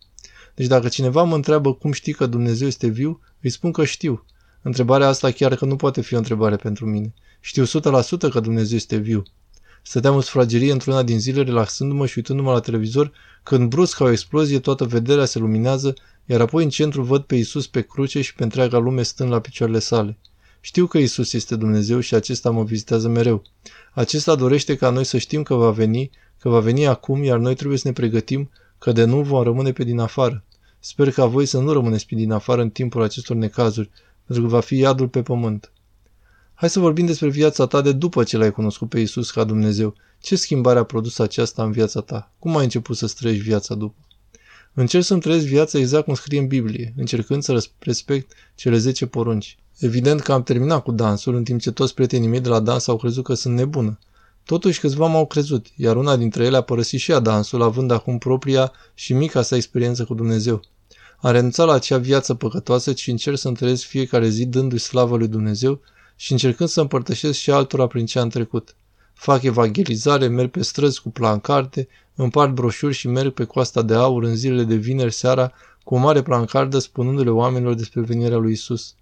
Deci 0.54 0.66
dacă 0.66 0.88
cineva 0.88 1.22
mă 1.22 1.34
întreabă 1.34 1.72
cum 1.74 1.92
știi 1.92 2.12
că 2.12 2.26
Dumnezeu 2.26 2.66
este 2.66 2.86
viu, 2.86 3.20
îi 3.40 3.50
spun 3.50 3.72
că 3.72 3.84
știu. 3.84 4.24
Întrebarea 4.62 5.08
asta 5.08 5.30
chiar 5.30 5.54
că 5.54 5.64
nu 5.64 5.76
poate 5.76 6.00
fi 6.00 6.14
o 6.14 6.18
întrebare 6.18 6.56
pentru 6.56 6.86
mine. 6.86 7.14
Știu 7.40 7.64
100% 7.64 7.68
că 8.30 8.40
Dumnezeu 8.40 8.76
este 8.76 8.96
viu. 8.96 9.22
Stăteam 9.82 10.14
în 10.14 10.20
sufragerie 10.20 10.72
într-una 10.72 11.02
din 11.02 11.20
zile, 11.20 11.42
relaxându-mă 11.42 12.06
și 12.06 12.12
uitându-mă 12.16 12.52
la 12.52 12.60
televizor, 12.60 13.12
când 13.42 13.68
brusc 13.68 13.96
ca 13.96 14.04
o 14.04 14.10
explozie 14.10 14.58
toată 14.58 14.84
vederea 14.84 15.24
se 15.24 15.38
luminează, 15.38 15.94
iar 16.24 16.40
apoi 16.40 16.64
în 16.64 16.70
centru 16.70 17.02
văd 17.02 17.22
pe 17.22 17.34
Isus 17.34 17.66
pe 17.66 17.80
cruce 17.80 18.20
și 18.20 18.34
pe 18.34 18.42
întreaga 18.42 18.78
lume 18.78 19.02
stând 19.02 19.30
la 19.30 19.40
picioarele 19.40 19.78
sale. 19.78 20.18
Știu 20.60 20.86
că 20.86 20.98
Isus 20.98 21.32
este 21.32 21.56
Dumnezeu 21.56 22.00
și 22.00 22.14
acesta 22.14 22.50
mă 22.50 22.64
vizitează 22.64 23.08
mereu. 23.08 23.42
Acesta 23.92 24.34
dorește 24.34 24.76
ca 24.76 24.90
noi 24.90 25.04
să 25.04 25.18
știm 25.18 25.42
că 25.42 25.54
va 25.54 25.70
veni, 25.70 26.10
că 26.38 26.48
va 26.48 26.60
veni 26.60 26.86
acum, 26.86 27.22
iar 27.22 27.38
noi 27.38 27.54
trebuie 27.54 27.78
să 27.78 27.86
ne 27.88 27.94
pregătim, 27.94 28.50
că 28.78 28.92
de 28.92 29.04
nu 29.04 29.22
vom 29.22 29.42
rămâne 29.42 29.72
pe 29.72 29.84
din 29.84 29.98
afară. 29.98 30.44
Sper 30.78 31.10
ca 31.10 31.26
voi 31.26 31.46
să 31.46 31.58
nu 31.58 31.72
rămâneți 31.72 32.06
pe 32.06 32.14
din 32.14 32.32
afară 32.32 32.62
în 32.62 32.70
timpul 32.70 33.02
acestor 33.02 33.36
necazuri, 33.36 33.90
pentru 34.28 34.46
că 34.46 34.52
va 34.52 34.60
fi 34.60 34.76
iadul 34.78 35.08
pe 35.08 35.22
pământ. 35.22 35.72
Hai 36.54 36.70
să 36.70 36.80
vorbim 36.80 37.06
despre 37.06 37.28
viața 37.28 37.66
ta 37.66 37.80
de 37.80 37.92
după 37.92 38.24
ce 38.24 38.36
l-ai 38.36 38.50
cunoscut 38.50 38.88
pe 38.88 39.00
Isus 39.00 39.30
ca 39.30 39.44
Dumnezeu. 39.44 39.94
Ce 40.20 40.36
schimbare 40.36 40.78
a 40.78 40.82
produs 40.82 41.18
aceasta 41.18 41.62
în 41.62 41.70
viața 41.70 42.00
ta? 42.00 42.32
Cum 42.38 42.56
ai 42.56 42.64
început 42.64 42.96
să 42.96 43.12
trăiești 43.18 43.42
viața 43.42 43.74
după? 43.74 44.06
Încerc 44.74 45.04
să-mi 45.04 45.20
trăiesc 45.20 45.46
viața 45.46 45.78
exact 45.78 46.04
cum 46.04 46.14
scrie 46.14 46.38
în 46.38 46.46
Biblie, 46.46 46.94
încercând 46.96 47.42
să 47.42 47.62
respect 47.78 48.32
cele 48.54 48.78
10 48.78 49.06
porunci. 49.06 49.58
Evident 49.78 50.20
că 50.20 50.32
am 50.32 50.42
terminat 50.42 50.82
cu 50.82 50.92
dansul, 50.92 51.34
în 51.34 51.44
timp 51.44 51.60
ce 51.60 51.72
toți 51.72 51.94
prietenii 51.94 52.28
mei 52.28 52.40
de 52.40 52.48
la 52.48 52.60
dans 52.60 52.86
au 52.86 52.96
crezut 52.96 53.24
că 53.24 53.34
sunt 53.34 53.54
nebună. 53.54 53.98
Totuși 54.44 54.80
câțiva 54.80 55.06
m-au 55.06 55.26
crezut, 55.26 55.66
iar 55.76 55.96
una 55.96 56.16
dintre 56.16 56.44
ele 56.44 56.56
a 56.56 56.60
părăsit 56.60 57.00
și 57.00 57.10
ea 57.10 57.18
dansul, 57.18 57.62
având 57.62 57.90
acum 57.90 58.18
propria 58.18 58.72
și 58.94 59.12
mica 59.12 59.42
sa 59.42 59.56
experiență 59.56 60.04
cu 60.04 60.14
Dumnezeu. 60.14 60.60
Am 61.20 61.32
renunțat 61.32 61.66
la 61.66 61.72
acea 61.72 61.98
viață 61.98 62.34
păcătoasă 62.34 62.94
și 62.94 63.10
încerc 63.10 63.38
să 63.38 63.48
întâlnesc 63.48 63.84
fiecare 63.84 64.28
zi 64.28 64.46
dându-i 64.46 64.78
slavă 64.78 65.16
lui 65.16 65.28
Dumnezeu 65.28 65.80
și 66.16 66.32
încercând 66.32 66.68
să 66.68 66.80
împărtășesc 66.80 67.38
și 67.38 67.50
altora 67.50 67.86
prin 67.86 68.06
ce 68.06 68.18
am 68.18 68.28
trecut. 68.28 68.76
Fac 69.14 69.42
evangelizare, 69.42 70.26
merg 70.26 70.50
pe 70.50 70.62
străzi 70.62 71.02
cu 71.02 71.10
plancarte, 71.10 71.88
împart 72.14 72.54
broșuri 72.54 72.94
și 72.94 73.08
merg 73.08 73.32
pe 73.32 73.44
coasta 73.44 73.82
de 73.82 73.94
aur 73.94 74.22
în 74.22 74.36
zilele 74.36 74.64
de 74.64 74.74
vineri 74.74 75.12
seara 75.12 75.52
cu 75.84 75.94
o 75.94 75.98
mare 75.98 76.22
plancardă 76.22 76.78
spunându-le 76.78 77.30
oamenilor 77.30 77.74
despre 77.74 78.00
venirea 78.00 78.36
lui 78.36 78.52
Isus. 78.52 78.94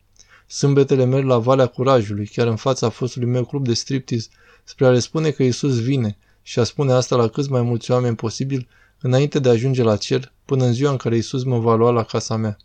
Sâmbetele 0.46 1.04
merg 1.04 1.26
la 1.26 1.38
Valea 1.38 1.66
Curajului, 1.66 2.26
chiar 2.26 2.46
în 2.46 2.56
fața 2.56 2.88
fostului 2.88 3.28
meu 3.28 3.44
club 3.44 3.64
de 3.64 3.74
striptease, 3.74 4.28
spre 4.64 4.86
a 4.86 4.90
le 4.90 4.98
spune 4.98 5.30
că 5.30 5.42
Isus 5.42 5.80
vine 5.80 6.18
și 6.42 6.58
a 6.58 6.64
spune 6.64 6.92
asta 6.92 7.16
la 7.16 7.28
cât 7.28 7.48
mai 7.48 7.62
mulți 7.62 7.90
oameni 7.90 8.16
posibil 8.16 8.68
înainte 9.00 9.38
de 9.38 9.48
a 9.48 9.52
ajunge 9.52 9.82
la 9.82 9.96
cer, 9.96 10.32
până 10.46 10.64
în 10.64 10.72
ziua 10.72 10.90
în 10.90 10.96
care 10.96 11.16
Isus 11.16 11.44
mă 11.44 11.58
va 11.58 11.74
lua 11.74 11.90
la 11.90 12.02
casa 12.02 12.36
mea. 12.36 12.56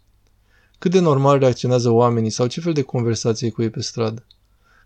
Cât 0.80 0.92
de 0.92 1.00
normal 1.00 1.40
reacționează 1.40 1.90
oamenii 1.90 2.30
sau 2.30 2.48
ce 2.48 2.62
fel 2.62 2.74
de 2.74 2.82
conversație 2.82 3.50
cu 3.50 3.62
ei 3.62 3.70
pe 3.70 3.82
stradă? 3.82 4.26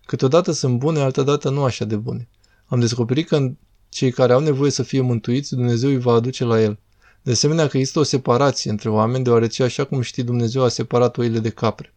Câteodată 0.06 0.52
sunt 0.52 0.78
bune, 0.78 1.00
altădată 1.00 1.50
nu 1.50 1.64
așa 1.64 1.84
de 1.84 1.96
bune. 1.96 2.28
Am 2.66 2.80
descoperit 2.80 3.28
că 3.28 3.50
cei 3.88 4.10
care 4.10 4.32
au 4.32 4.40
nevoie 4.40 4.70
să 4.70 4.82
fie 4.82 5.00
mântuiți, 5.00 5.54
Dumnezeu 5.54 5.88
îi 5.88 5.98
va 5.98 6.12
aduce 6.12 6.44
la 6.44 6.60
el. 6.60 6.78
De 7.22 7.30
asemenea 7.30 7.66
că 7.66 7.76
există 7.76 7.98
o 7.98 8.02
separație 8.02 8.70
între 8.70 8.88
oameni, 8.88 9.24
deoarece 9.24 9.62
așa 9.62 9.84
cum 9.84 10.00
știi 10.00 10.22
Dumnezeu 10.22 10.62
a 10.62 10.68
separat 10.68 11.16
oile 11.16 11.38
de 11.38 11.50
capre. 11.50 11.94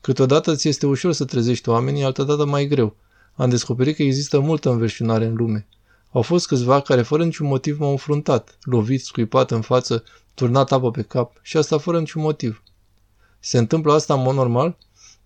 Câteodată 0.00 0.54
ți 0.54 0.68
este 0.68 0.86
ușor 0.86 1.12
să 1.12 1.24
trezești 1.24 1.68
oamenii, 1.68 2.04
altădată 2.04 2.44
mai 2.44 2.66
greu. 2.66 2.96
Am 3.34 3.48
descoperit 3.50 3.96
că 3.96 4.02
există 4.02 4.40
multă 4.40 4.70
înverșunare 4.70 5.24
în 5.24 5.34
lume. 5.34 5.66
Au 6.10 6.22
fost 6.22 6.46
câțiva 6.46 6.80
care 6.80 7.02
fără 7.02 7.24
niciun 7.24 7.46
motiv 7.46 7.78
m-au 7.78 7.90
înfruntat, 7.90 8.58
lovit, 8.62 9.04
scuipat 9.04 9.50
în 9.50 9.60
față, 9.60 10.04
turnat 10.34 10.72
apă 10.72 10.90
pe 10.90 11.02
cap 11.02 11.32
și 11.42 11.56
asta 11.56 11.78
fără 11.78 11.98
niciun 11.98 12.22
motiv. 12.22 12.62
Se 13.40 13.58
întâmplă 13.58 13.92
asta 13.92 14.14
în 14.14 14.22
mod 14.22 14.34
normal? 14.34 14.76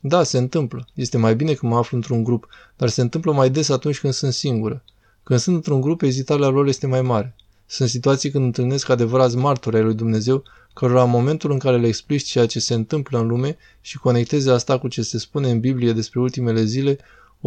Da, 0.01 0.23
se 0.23 0.39
întâmplă. 0.39 0.89
Este 0.95 1.19
mai 1.19 1.37
bine 1.37 1.53
când 1.53 1.73
mă 1.73 1.79
aflu 1.79 1.97
într-un 1.97 2.25
grup, 2.25 2.47
dar 2.77 2.89
se 2.89 3.01
întâmplă 3.01 3.33
mai 3.33 3.51
des 3.51 3.69
atunci 3.69 4.01
când 4.01 4.13
sunt 4.13 4.33
singură. 4.33 4.85
Când 5.23 5.41
sunt 5.41 5.57
într-un 5.57 5.81
grup, 5.81 6.03
ezitarea 6.03 6.49
lor 6.49 6.67
este 6.67 6.87
mai 6.87 7.03
mare. 7.03 7.37
Sunt 7.67 7.89
situații 7.89 8.31
când 8.31 8.45
întâlnesc 8.45 8.89
adevărați 8.89 9.37
martori 9.37 9.77
ai 9.77 9.83
lui 9.83 9.95
Dumnezeu, 9.95 10.43
cărora 10.75 11.03
în 11.03 11.11
momentul 11.11 11.51
în 11.51 11.59
care 11.59 11.79
le 11.79 11.87
explici 11.87 12.23
ceea 12.23 12.47
ce 12.47 12.61
se 12.61 12.75
întâmplă 12.75 13.19
în 13.19 13.27
lume 13.27 13.57
și 13.81 13.99
conecteze 13.99 14.51
asta 14.51 14.79
cu 14.79 14.89
ce 14.89 15.03
se 15.03 15.19
spune 15.19 15.51
în 15.51 15.61
Biblie 15.61 15.93
despre 15.93 16.21
ultimele 16.21 16.65
zile, 16.65 16.99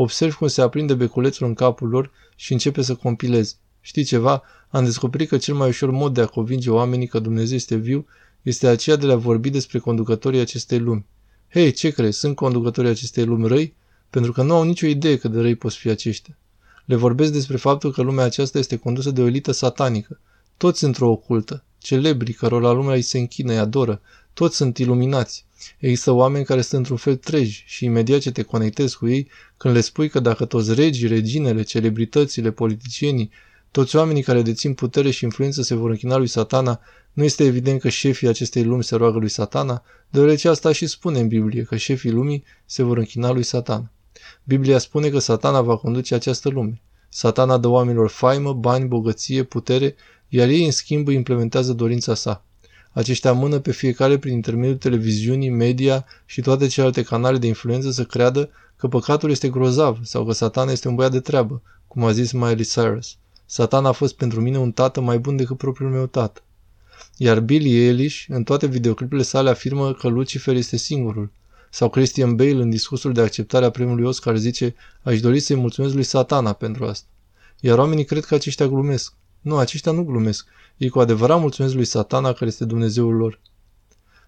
observ 0.02 0.34
cum 0.34 0.48
se 0.48 0.62
aprinde 0.62 0.94
beculețul 0.94 1.48
în 1.48 1.54
capul 1.54 1.90
lor 1.90 2.12
și 2.36 2.52
începe 2.52 2.82
să 2.82 2.96
compileze. 2.96 3.54
Știi 3.82 4.04
ceva? 4.04 4.44
Am 4.70 4.84
descoperit 4.84 5.30
că 5.30 5.38
cel 5.38 5.56
mai 5.56 5.68
ușor 5.68 5.92
mod 5.92 6.14
de 6.14 6.22
a 6.22 6.26
convinge 6.26 6.70
oamenii 6.70 7.08
că 7.08 7.20
Dumnezeu 7.20 7.56
este 7.56 7.76
viu 7.76 8.06
este 8.42 8.68
aceea 8.68 8.96
de 8.96 9.12
a 9.12 9.16
vorbi 9.16 9.50
despre 9.50 9.80
conducătorii 9.80 10.40
acestei 10.40 10.80
lumi. 10.80 11.06
Hei, 11.50 11.72
ce 11.72 11.90
crezi? 11.90 12.20
Sunt 12.20 12.36
conducătorii 12.36 12.90
acestei 12.90 13.26
lumi 13.26 13.48
răi? 13.48 13.76
Pentru 14.10 14.32
că 14.32 14.44
nu 14.44 14.54
au 14.54 14.64
nicio 14.64 14.86
idee 14.86 15.18
cât 15.18 15.32
de 15.32 15.42
răi 15.42 15.56
pot 15.56 15.74
fi 15.74 15.90
aceștia. 15.90 16.38
Le 16.86 16.96
vorbesc 16.96 17.32
despre 17.32 17.58
faptul 17.58 17.92
că 17.92 18.02
lumea 18.02 18.26
aceasta 18.26 18.58
este 18.58 18.78
condusă 18.78 19.12
de 19.12 19.22
o 19.22 19.26
elită 19.26 19.52
satanică. 19.52 20.20
Toți 20.58 20.84
într-o 20.84 21.10
ocultă. 21.10 21.64
Celebri 21.78 22.34
cărora 22.34 22.72
lumea 22.72 22.94
îi 22.94 23.02
se 23.02 23.18
închină, 23.18 23.52
îi 23.52 23.58
adoră. 23.58 24.02
Toți 24.34 24.56
sunt 24.56 24.78
iluminați. 24.78 25.46
Există 25.80 26.12
oameni 26.12 26.46
care 26.46 26.62
sunt 26.62 26.74
într-un 26.74 26.98
fel 26.98 27.16
treji 27.16 27.64
și 27.66 27.86
imediat 27.86 28.20
ce 28.20 28.32
te 28.32 28.42
conectezi 28.42 28.98
cu 28.98 29.08
ei, 29.08 29.28
când 29.58 29.74
le 29.74 29.82
spui 29.82 30.10
că 30.10 30.20
dacă 30.20 30.46
toți 30.46 30.74
regii, 30.74 31.08
reginele, 31.08 31.62
celebritățile, 31.62 32.52
politicienii, 32.52 33.30
toți 33.72 33.96
oamenii 33.96 34.24
care 34.24 34.42
dețin 34.42 34.74
putere 34.74 35.10
și 35.10 35.24
influență 35.24 35.62
se 35.62 35.76
vor 35.76 35.90
închina 35.90 36.18
lui 36.18 36.28
satana, 36.28 36.80
nu 37.14 37.24
este 37.24 37.44
evident 37.44 37.80
că 37.80 37.90
șefii 37.90 38.28
acestei 38.28 38.64
lumi 38.64 38.84
se 38.84 38.96
roagă 38.96 39.18
lui 39.18 39.30
satana, 39.30 39.84
deoarece 40.10 40.48
asta 40.48 40.72
și 40.72 40.88
spune 40.88 41.20
în 41.20 41.28
Biblie, 41.28 41.64
că 41.64 41.76
șefii 41.76 42.12
lumii 42.12 42.44
se 42.66 42.84
vor 42.84 42.98
închina 42.98 43.32
lui 43.32 43.44
satana. 43.44 43.92
Biblia 44.44 44.78
spune 44.78 45.10
că 45.10 45.20
satana 45.20 45.62
va 45.62 45.78
conduce 45.78 46.16
această 46.16 46.50
lume. 46.50 46.82
Satana 47.10 47.58
dă 47.58 47.68
oamenilor 47.68 48.10
faimă, 48.10 48.54
bani, 48.54 48.88
bogăție, 48.88 49.44
putere, 49.44 49.96
iar 50.28 50.48
ei 50.48 50.66
în 50.66 50.72
schimb 50.72 51.08
implementează 51.08 51.74
dorința 51.74 52.14
sa. 52.14 52.46
Aceștia 52.98 53.34
mână 53.34 53.60
pe 53.60 53.72
fiecare 53.72 54.18
prin 54.18 54.34
intermediul 54.34 54.78
televiziunii, 54.78 55.50
media 55.50 56.06
și 56.26 56.42
toate 56.42 56.68
celelalte 56.68 57.04
canale 57.04 57.38
de 57.38 57.48
influență 57.48 57.92
să 57.92 58.04
creadă 58.04 58.50
că 58.76 58.88
păcatul 58.88 59.30
este 59.30 59.50
grozav 59.50 60.00
sau 60.04 60.26
că 60.26 60.32
satana 60.32 60.72
este 60.72 60.88
un 60.88 60.96
băiat 60.96 61.12
de 61.12 61.20
treabă, 61.20 61.62
cum 61.88 62.04
a 62.04 62.12
zis 62.12 62.32
Miley 62.32 62.64
Cyrus. 62.64 63.16
Satana 63.46 63.90
a 63.90 63.92
fost 63.92 64.16
pentru 64.16 64.42
mine 64.42 64.58
un 64.58 64.72
tată 64.72 65.02
mai 65.02 65.20
bun 65.20 65.36
decât 65.36 65.58
propriul 65.58 65.90
meu 65.90 66.06
tată. 66.06 66.42
Iar 67.18 67.40
Billy 67.40 67.86
Eilish, 67.86 68.26
în 68.28 68.44
toate 68.44 68.68
videoclipele 68.68 69.24
sale, 69.24 69.50
afirmă 69.50 69.94
că 69.94 70.08
Lucifer 70.08 70.56
este 70.56 70.78
singurul. 70.78 71.32
Sau 71.70 71.90
Christian 71.90 72.36
Bale, 72.36 72.62
în 72.62 72.70
discursul 72.70 73.14
de 73.14 73.22
acceptare 73.22 73.66
a 73.66 73.70
premiului 73.70 74.06
Oscar, 74.06 74.38
zice 74.38 74.76
Aș 75.02 75.20
dori 75.20 75.40
să-i 75.40 75.56
mulțumesc 75.56 75.94
lui 75.94 76.04
satana 76.04 76.54
pentru 76.54 76.86
asta. 76.86 77.08
Iar 77.60 77.78
oamenii 77.78 78.06
cred 78.06 78.26
că 78.26 78.36
aceștia 78.36 78.68
glumesc. 78.68 79.14
Nu, 79.48 79.58
aceștia 79.58 79.92
nu 79.92 80.04
glumesc. 80.04 80.48
Ei 80.78 80.90
cu 80.90 81.00
adevărat 81.00 81.40
mulțumesc 81.40 81.74
lui 81.74 81.86
satana 81.86 82.34
care 82.34 82.46
este 82.46 82.66
Dumnezeul 82.66 83.16
lor. 83.16 83.40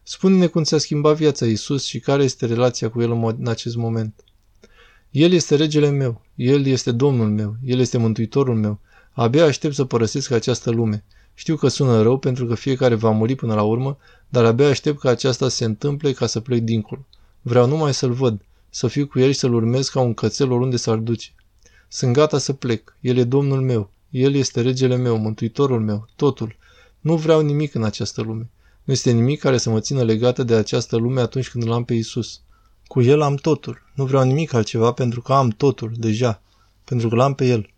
Spune-ne 0.04 0.48
cum 0.48 0.64
ți-a 0.64 0.78
schimbat 0.78 1.16
viața 1.16 1.46
Isus 1.46 1.86
și 1.86 2.00
care 2.00 2.24
este 2.24 2.46
relația 2.46 2.90
cu 2.90 3.02
El 3.02 3.12
în 3.12 3.48
acest 3.48 3.76
moment. 3.76 4.24
El 5.12 5.32
este 5.32 5.56
regele 5.56 5.90
meu, 5.90 6.22
El 6.36 6.66
este 6.66 6.92
Domnul 6.92 7.30
meu, 7.30 7.56
El 7.66 7.80
este 7.80 7.98
Mântuitorul 7.98 8.56
meu. 8.56 8.80
Abia 9.12 9.46
aștept 9.46 9.74
să 9.74 9.86
părăsesc 9.86 10.32
această 10.32 10.72
lume. 10.72 11.04
Știu 11.34 11.56
că 11.56 11.68
sună 11.68 12.02
rău 12.02 12.18
pentru 12.18 12.46
că 12.46 12.56
fiecare 12.56 12.96
va 12.96 13.10
muri 13.10 13.36
până 13.36 13.54
la 13.54 13.64
urmă, 13.64 13.98
dar 14.30 14.46
abia 14.46 14.68
aștept 14.68 15.00
ca 15.00 15.10
aceasta 15.10 15.50
să 15.50 15.56
se 15.56 15.66
întâmple 15.66 16.12
ca 16.12 16.26
să 16.26 16.40
plec 16.40 16.62
dincolo. 16.62 17.06
Vreau 17.42 17.68
numai 17.68 17.94
să-l 17.94 18.12
văd, 18.12 18.42
să 18.70 18.88
fiu 18.88 19.08
cu 19.08 19.20
el 19.20 19.32
și 19.32 19.40
să-l 19.40 19.54
urmez 19.54 19.90
ca 19.90 20.00
un 20.00 20.14
cățel 20.14 20.52
oriunde 20.52 20.78
s-ar 20.78 20.98
duce. 20.98 21.30
Sunt 21.88 22.14
gata 22.14 22.38
să 22.38 22.54
plec. 22.54 22.96
El 23.00 23.18
e 23.18 23.24
Domnul 23.24 23.62
meu. 23.62 23.90
El 24.10 24.36
este 24.36 24.62
regele 24.62 24.96
meu, 24.96 25.18
mântuitorul 25.18 25.80
meu, 25.80 26.08
totul. 26.16 26.56
Nu 27.00 27.16
vreau 27.16 27.42
nimic 27.42 27.74
în 27.74 27.84
această 27.84 28.22
lume. 28.22 28.50
Nu 28.84 28.94
este 28.94 29.12
nimic 29.12 29.40
care 29.40 29.58
să 29.58 29.70
mă 29.70 29.80
țină 29.80 30.04
legată 30.04 30.44
de 30.44 30.56
această 30.56 30.96
lume 30.96 31.22
atunci 31.22 31.50
când 31.50 31.64
îl 31.64 31.72
am 31.72 31.84
pe 31.84 31.94
Isus. 31.94 32.42
Cu 32.88 33.02
el 33.02 33.22
am 33.22 33.36
totul. 33.36 33.82
Nu 33.94 34.06
vreau 34.06 34.24
nimic 34.24 34.54
altceva 34.54 34.92
pentru 34.92 35.22
că 35.22 35.34
am 35.34 35.50
totul, 35.50 35.92
deja. 35.98 36.42
Pentru 36.84 37.10
că 37.10 37.16
l-am 37.16 37.34
pe 37.34 37.46
el. 37.48 37.70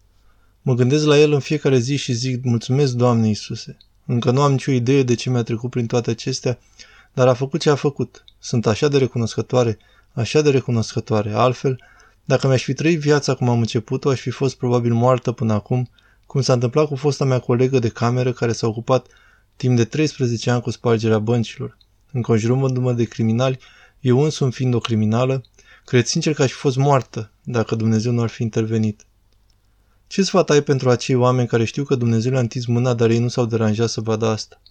Mă 0.61 0.73
gândesc 0.73 1.05
la 1.05 1.19
el 1.19 1.31
în 1.31 1.39
fiecare 1.39 1.77
zi 1.77 1.95
și 1.95 2.13
zic, 2.13 2.43
mulțumesc, 2.43 2.93
Doamne 2.93 3.27
Iisuse. 3.27 3.77
Încă 4.05 4.31
nu 4.31 4.41
am 4.41 4.51
nicio 4.51 4.71
idee 4.71 5.03
de 5.03 5.15
ce 5.15 5.29
mi-a 5.29 5.43
trecut 5.43 5.69
prin 5.69 5.85
toate 5.85 6.09
acestea, 6.09 6.59
dar 7.13 7.27
a 7.27 7.33
făcut 7.33 7.61
ce 7.61 7.69
a 7.69 7.75
făcut. 7.75 8.23
Sunt 8.39 8.65
așa 8.65 8.87
de 8.87 8.97
recunoscătoare, 8.97 9.77
așa 10.13 10.41
de 10.41 10.49
recunoscătoare. 10.49 11.33
Altfel, 11.33 11.79
dacă 12.25 12.47
mi-aș 12.47 12.63
fi 12.63 12.73
trăit 12.73 12.99
viața 12.99 13.33
cum 13.33 13.49
am 13.49 13.59
început-o, 13.59 14.09
aș 14.09 14.19
fi 14.19 14.29
fost 14.29 14.55
probabil 14.55 14.93
moartă 14.93 15.31
până 15.31 15.53
acum, 15.53 15.89
cum 16.31 16.41
s-a 16.41 16.53
întâmplat 16.53 16.87
cu 16.87 16.95
fosta 16.95 17.25
mea 17.25 17.39
colegă 17.39 17.79
de 17.79 17.89
cameră 17.89 18.31
care 18.31 18.51
s-a 18.51 18.67
ocupat 18.67 19.07
timp 19.55 19.75
de 19.75 19.85
13 19.85 20.49
ani 20.49 20.61
cu 20.61 20.69
spargerea 20.69 21.19
băncilor. 21.19 21.77
Înconjurându-mă 22.11 22.93
de 22.93 23.03
criminali, 23.03 23.59
eu 23.99 24.19
însumi 24.19 24.51
fiind 24.51 24.73
o 24.73 24.79
criminală, 24.79 25.43
cred 25.85 26.05
sincer 26.05 26.33
că 26.33 26.43
aș 26.43 26.51
fi 26.51 26.57
fost 26.57 26.77
moartă, 26.77 27.31
dacă 27.43 27.75
Dumnezeu 27.75 28.11
nu 28.11 28.21
ar 28.21 28.29
fi 28.29 28.41
intervenit. 28.41 29.05
Ce 30.07 30.23
sfat 30.23 30.49
ai 30.49 30.61
pentru 30.61 30.89
acei 30.89 31.15
oameni 31.15 31.47
care 31.47 31.63
știu 31.63 31.83
că 31.83 31.95
Dumnezeu 31.95 32.31
le-a 32.31 32.41
întins 32.41 32.65
mâna, 32.65 32.93
dar 32.93 33.09
ei 33.09 33.19
nu 33.19 33.27
s-au 33.27 33.45
deranjat 33.45 33.89
să 33.89 34.01
vadă 34.01 34.25
asta? 34.25 34.61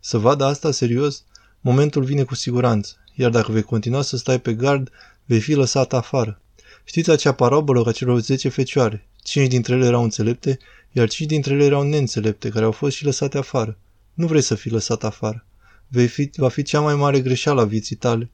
Să 0.00 0.18
vadă 0.18 0.44
asta 0.44 0.70
serios? 0.70 1.24
Momentul 1.60 2.02
vine 2.02 2.22
cu 2.22 2.34
siguranță, 2.34 2.94
iar 3.14 3.30
dacă 3.30 3.52
vei 3.52 3.62
continua 3.62 4.02
să 4.02 4.16
stai 4.16 4.40
pe 4.40 4.54
gard, 4.54 4.90
vei 5.24 5.40
fi 5.40 5.54
lăsat 5.54 5.92
afară. 5.92 6.40
Știți 6.84 7.10
acea 7.10 7.32
parabolă 7.32 7.82
a 7.86 7.92
celor 7.92 8.20
10 8.20 8.48
fecioare? 8.48 9.09
Cinci 9.22 9.48
dintre 9.48 9.74
ele 9.74 9.86
erau 9.86 10.02
înțelepte, 10.02 10.58
iar 10.92 11.08
cinci 11.08 11.28
dintre 11.28 11.54
ele 11.54 11.64
erau 11.64 11.82
neînțelepte, 11.82 12.48
care 12.48 12.64
au 12.64 12.72
fost 12.72 12.96
și 12.96 13.04
lăsate 13.04 13.38
afară. 13.38 13.78
Nu 14.14 14.26
vrei 14.26 14.42
să 14.42 14.54
fii 14.54 14.70
lăsat 14.70 15.04
afară. 15.04 15.46
Vei 15.88 16.06
fi, 16.06 16.30
va 16.36 16.48
fi 16.48 16.62
cea 16.62 16.80
mai 16.80 16.94
mare 16.94 17.20
greșeală 17.20 17.60
a 17.60 17.64
vieții 17.64 17.96
tale. 17.96 18.30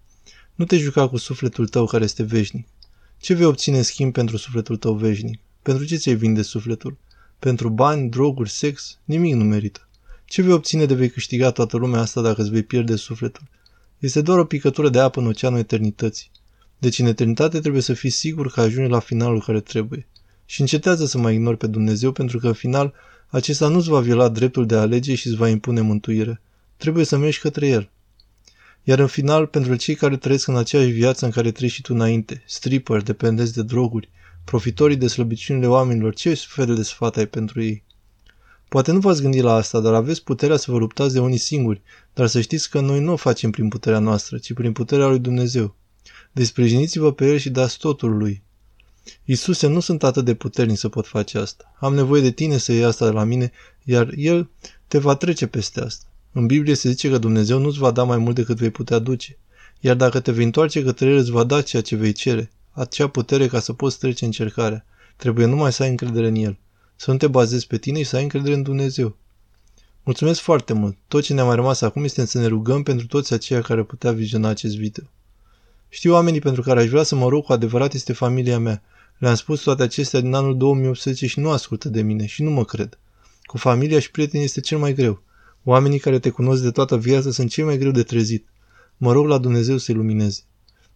Nu 0.55 0.64
te 0.64 0.79
juca 0.79 1.09
cu 1.09 1.16
sufletul 1.16 1.68
tău 1.68 1.87
care 1.87 2.05
este 2.05 2.22
veșnic. 2.22 2.66
Ce 3.18 3.35
vei 3.35 3.44
obține 3.44 3.77
în 3.77 3.83
schimb 3.83 4.12
pentru 4.12 4.37
sufletul 4.37 4.77
tău 4.77 4.94
veșnic? 4.94 5.40
Pentru 5.62 5.85
ce 5.85 5.96
ți-ai 5.96 6.14
vinde 6.14 6.42
sufletul? 6.42 6.96
Pentru 7.38 7.68
bani, 7.68 8.11
droguri, 8.11 8.51
sex? 8.51 8.99
Nimic 9.05 9.35
nu 9.35 9.44
merită. 9.44 9.88
Ce 10.25 10.42
vei 10.42 10.53
obține 10.53 10.85
de 10.87 10.94
vei 10.94 11.11
câștiga 11.11 11.51
toată 11.51 11.77
lumea 11.77 12.01
asta 12.01 12.20
dacă 12.20 12.40
îți 12.40 12.51
vei 12.51 12.62
pierde 12.62 12.96
sufletul? 12.96 13.44
Este 13.99 14.20
doar 14.20 14.38
o 14.38 14.44
picătură 14.44 14.88
de 14.88 15.01
apă 15.01 15.20
în 15.20 15.27
oceanul 15.27 15.59
eternității. 15.59 16.31
Deci 16.79 16.99
în 16.99 17.07
eternitate 17.07 17.61
trebuie 17.61 17.83
să 17.83 17.92
fii 17.92 18.11
sigur 18.11 18.51
că 18.51 18.61
ajungi 18.61 18.90
la 18.90 18.99
finalul 18.99 19.42
care 19.42 19.61
trebuie. 19.61 20.07
Și 20.46 20.61
încetează 20.61 21.06
să 21.06 21.18
mai 21.18 21.35
ignori 21.35 21.56
pe 21.56 21.66
Dumnezeu 21.66 22.12
pentru 22.12 22.38
că 22.38 22.46
în 22.46 22.52
final 22.52 22.94
acesta 23.28 23.68
nu-ți 23.68 23.88
va 23.88 24.00
viola 24.00 24.28
dreptul 24.28 24.66
de 24.66 24.76
a 24.76 24.80
alege 24.80 25.14
și 25.14 25.26
îți 25.26 25.37
va 25.37 25.48
impune 25.48 25.80
mântuire. 25.80 26.40
Trebuie 26.76 27.04
să 27.04 27.16
mergi 27.16 27.40
către 27.40 27.66
El. 27.66 27.90
Iar 28.82 28.98
în 28.98 29.06
final, 29.06 29.46
pentru 29.46 29.74
cei 29.74 29.94
care 29.94 30.16
trăiesc 30.16 30.48
în 30.48 30.56
aceeași 30.56 30.90
viață 30.90 31.24
în 31.24 31.30
care 31.30 31.50
trăiești 31.50 31.76
și 31.76 31.82
tu 31.82 31.94
înainte, 31.94 32.42
stripper, 32.46 33.02
dependenți 33.02 33.54
de 33.54 33.62
droguri, 33.62 34.09
profitorii 34.44 34.96
de 34.96 35.06
slăbiciunile 35.06 35.66
oamenilor, 35.66 36.14
ce 36.14 36.35
fel 36.35 36.74
de 36.74 36.82
sfat 36.82 37.16
ai 37.16 37.26
pentru 37.26 37.62
ei? 37.62 37.85
Poate 38.68 38.92
nu 38.92 38.98
v-ați 38.98 39.22
gândit 39.22 39.42
la 39.42 39.54
asta, 39.54 39.80
dar 39.80 39.94
aveți 39.94 40.24
puterea 40.24 40.56
să 40.56 40.70
vă 40.70 40.78
luptați 40.78 41.12
de 41.12 41.20
unii 41.20 41.37
singuri, 41.37 41.82
dar 42.14 42.26
să 42.26 42.40
știți 42.40 42.70
că 42.70 42.80
noi 42.80 43.00
nu 43.00 43.12
o 43.12 43.16
facem 43.16 43.50
prin 43.50 43.68
puterea 43.68 43.98
noastră, 43.98 44.38
ci 44.38 44.52
prin 44.52 44.72
puterea 44.72 45.06
lui 45.06 45.18
Dumnezeu. 45.18 45.74
Desprijiniți-vă 46.32 47.12
pe 47.12 47.26
El 47.26 47.37
și 47.37 47.50
dați 47.50 47.78
totul 47.78 48.16
Lui. 48.16 48.42
Iisuse, 49.25 49.66
nu 49.66 49.81
sunt 49.81 50.03
atât 50.03 50.25
de 50.25 50.35
puternic 50.35 50.79
să 50.79 50.88
pot 50.88 51.07
face 51.07 51.38
asta. 51.38 51.75
Am 51.79 51.95
nevoie 51.95 52.23
de 52.23 52.31
tine 52.31 52.57
să 52.57 52.73
iei 52.73 52.85
asta 52.85 53.05
de 53.07 53.12
la 53.12 53.25
mine, 53.25 53.53
iar 53.85 54.12
El 54.16 54.51
te 54.88 54.99
va 54.99 55.14
trece 55.14 55.47
peste 55.47 55.81
asta. 55.81 56.07
În 56.33 56.47
Biblie 56.47 56.75
se 56.75 56.88
zice 56.88 57.11
că 57.11 57.19
Dumnezeu 57.19 57.59
nu-ți 57.59 57.79
va 57.79 57.90
da 57.90 58.03
mai 58.03 58.16
mult 58.16 58.35
decât 58.35 58.57
vei 58.57 58.71
putea 58.71 58.99
duce. 58.99 59.38
Iar 59.81 59.97
dacă 59.97 60.21
te 60.21 60.33
vei 60.33 60.45
întoarce 60.45 60.83
către 60.83 61.07
El, 61.07 61.16
îți 61.16 61.31
va 61.31 61.45
da 61.45 61.62
ceea 61.62 61.83
ce 61.83 61.97
vei 61.97 62.12
cere, 62.12 62.51
acea 62.73 63.09
putere 63.09 63.47
ca 63.47 63.61
să 63.61 63.73
poți 63.73 63.99
trece 63.99 64.25
încercarea. 64.25 64.85
Trebuie 65.16 65.47
numai 65.47 65.73
să 65.73 65.83
ai 65.83 65.88
încredere 65.88 66.27
în 66.27 66.35
El. 66.35 66.59
Să 66.97 67.11
nu 67.11 67.16
te 67.16 67.27
bazezi 67.27 67.66
pe 67.66 67.79
tine 67.79 67.99
și 67.99 68.09
să 68.09 68.16
ai 68.16 68.23
încredere 68.23 68.55
în 68.55 68.62
Dumnezeu. 68.62 69.16
Mulțumesc 70.03 70.40
foarte 70.40 70.73
mult. 70.73 70.97
Tot 71.09 71.23
ce 71.23 71.35
ne-a 71.35 71.45
mai 71.45 71.55
rămas 71.55 71.81
acum 71.81 72.05
este 72.05 72.27
să 72.27 72.38
ne 72.38 72.47
rugăm 72.47 72.83
pentru 72.83 73.07
toți 73.07 73.33
aceia 73.33 73.61
care 73.61 73.83
putea 73.83 74.12
viziona 74.12 74.49
acest 74.49 74.77
video. 74.77 75.05
Știu 75.88 76.12
oamenii 76.12 76.40
pentru 76.40 76.62
care 76.62 76.81
aș 76.81 76.88
vrea 76.88 77.03
să 77.03 77.14
mă 77.14 77.29
rog 77.29 77.45
cu 77.45 77.53
adevărat 77.53 77.92
este 77.92 78.12
familia 78.12 78.59
mea. 78.59 78.83
Le-am 79.18 79.35
spus 79.35 79.62
toate 79.62 79.83
acestea 79.83 80.20
din 80.20 80.35
anul 80.35 80.57
2018 80.57 81.26
și 81.26 81.40
nu 81.40 81.50
ascultă 81.50 81.88
de 81.88 82.02
mine 82.02 82.26
și 82.26 82.42
nu 82.42 82.50
mă 82.50 82.64
cred. 82.64 82.98
Cu 83.42 83.57
familia 83.57 83.98
și 83.98 84.11
prieteni 84.11 84.44
este 84.44 84.61
cel 84.61 84.79
mai 84.79 84.94
greu. 84.94 85.22
Oamenii 85.64 85.98
care 85.98 86.18
te 86.18 86.31
cunosc 86.31 86.62
de 86.62 86.70
toată 86.70 86.96
viața 86.98 87.31
sunt 87.31 87.50
cei 87.50 87.64
mai 87.64 87.79
greu 87.79 87.90
de 87.90 88.02
trezit. 88.02 88.46
Mă 88.96 89.12
rog 89.12 89.26
la 89.26 89.38
Dumnezeu 89.38 89.76
să-i 89.76 89.94
lumineze. 89.94 90.40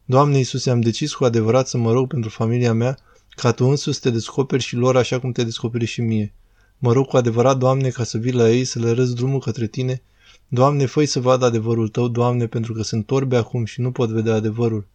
Doamne 0.05 0.37
Iisuse, 0.37 0.71
am 0.71 0.81
decis 0.81 1.15
cu 1.15 1.25
adevărat 1.25 1.69
să 1.69 1.79
mă 1.79 1.93
rog 1.93 2.09
pentru 2.09 2.31
familia 2.31 2.73
mea, 2.73 2.99
ca 3.29 3.53
Tu 3.53 3.65
însuți 3.65 4.01
te 4.01 4.11
descoperi 4.11 4.63
și 4.63 4.77
lor 4.77 4.97
așa 4.97 5.19
cum 5.21 5.33
te 5.33 5.45
descoperi 5.45 5.85
și 5.85 6.01
mie. 6.01 6.35
Mă 6.79 6.93
rog 6.93 7.07
cu 7.07 7.17
adevărat, 7.17 7.59
Doamne, 7.59 7.89
ca 7.89 8.05
să 8.05 8.19
vii 8.19 8.33
la 8.33 8.51
ei, 8.51 8.65
să 8.65 8.79
le 8.79 8.91
răzi 8.91 9.15
drumul 9.15 9.41
către 9.41 9.67
Tine. 9.67 10.03
Doamne, 10.49 10.87
făi 10.87 11.07
să 11.07 11.21
vadă 11.21 11.45
adevărul 11.45 11.89
Tău, 11.89 12.09
Doamne, 12.09 12.47
pentru 12.47 12.73
că 12.73 12.83
sunt 12.83 13.07
torbe 13.07 13.37
acum 13.37 13.65
și 13.65 13.81
nu 13.81 13.91
pot 13.91 14.09
vedea 14.09 14.35
adevărul. 14.35 14.87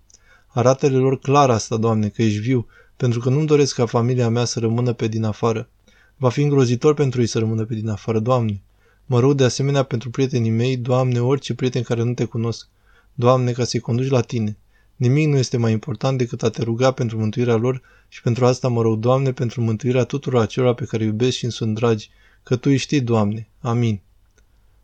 Arată-le 0.47 0.97
lor 0.97 1.19
clar 1.19 1.49
asta, 1.49 1.77
Doamne, 1.77 2.07
că 2.07 2.21
ești 2.21 2.39
viu, 2.39 2.67
pentru 2.97 3.19
că 3.19 3.29
nu-mi 3.29 3.45
doresc 3.45 3.75
ca 3.75 3.85
familia 3.85 4.29
mea 4.29 4.45
să 4.45 4.59
rămână 4.59 4.93
pe 4.93 5.07
din 5.07 5.23
afară. 5.23 5.69
Va 6.17 6.29
fi 6.29 6.41
îngrozitor 6.41 6.93
pentru 6.93 7.21
ei 7.21 7.27
să 7.27 7.39
rămână 7.39 7.65
pe 7.65 7.73
din 7.73 7.89
afară, 7.89 8.19
Doamne. 8.19 8.61
Mă 9.05 9.19
rog 9.19 9.33
de 9.33 9.43
asemenea 9.43 9.83
pentru 9.83 10.09
prietenii 10.09 10.49
mei, 10.49 10.77
Doamne, 10.77 11.21
orice 11.21 11.53
prieten 11.53 11.81
care 11.81 12.03
nu 12.03 12.13
te 12.13 12.25
cunosc. 12.25 12.67
Doamne, 13.13 13.51
ca 13.51 13.63
să-i 13.63 13.79
conduci 13.79 14.09
la 14.09 14.21
Tine. 14.21 14.57
Nimic 14.95 15.27
nu 15.27 15.37
este 15.37 15.57
mai 15.57 15.71
important 15.71 16.17
decât 16.17 16.43
a 16.43 16.49
te 16.49 16.63
ruga 16.63 16.91
pentru 16.91 17.17
mântuirea 17.17 17.55
lor 17.55 17.81
și 18.07 18.21
pentru 18.21 18.45
asta 18.45 18.67
mă 18.67 18.81
rog, 18.81 18.99
Doamne, 18.99 19.31
pentru 19.31 19.61
mântuirea 19.61 20.03
tuturor 20.03 20.41
acelora 20.41 20.73
pe 20.73 20.85
care 20.85 21.03
îi 21.03 21.09
iubesc 21.09 21.37
și 21.37 21.43
îmi 21.43 21.53
sunt 21.53 21.75
dragi, 21.75 22.09
că 22.43 22.55
Tu 22.55 22.69
îi 22.69 22.77
știi, 22.77 23.01
Doamne. 23.01 23.47
Amin. 23.61 24.01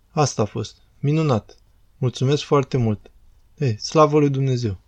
Asta 0.10 0.42
a 0.42 0.46
fost. 0.46 0.78
Minunat. 1.00 1.58
Mulțumesc 1.98 2.44
foarte 2.44 2.78
mult. 2.78 3.12
Ei, 3.58 3.78
slavă 3.80 4.20
lui 4.20 4.30
Dumnezeu! 4.30 4.80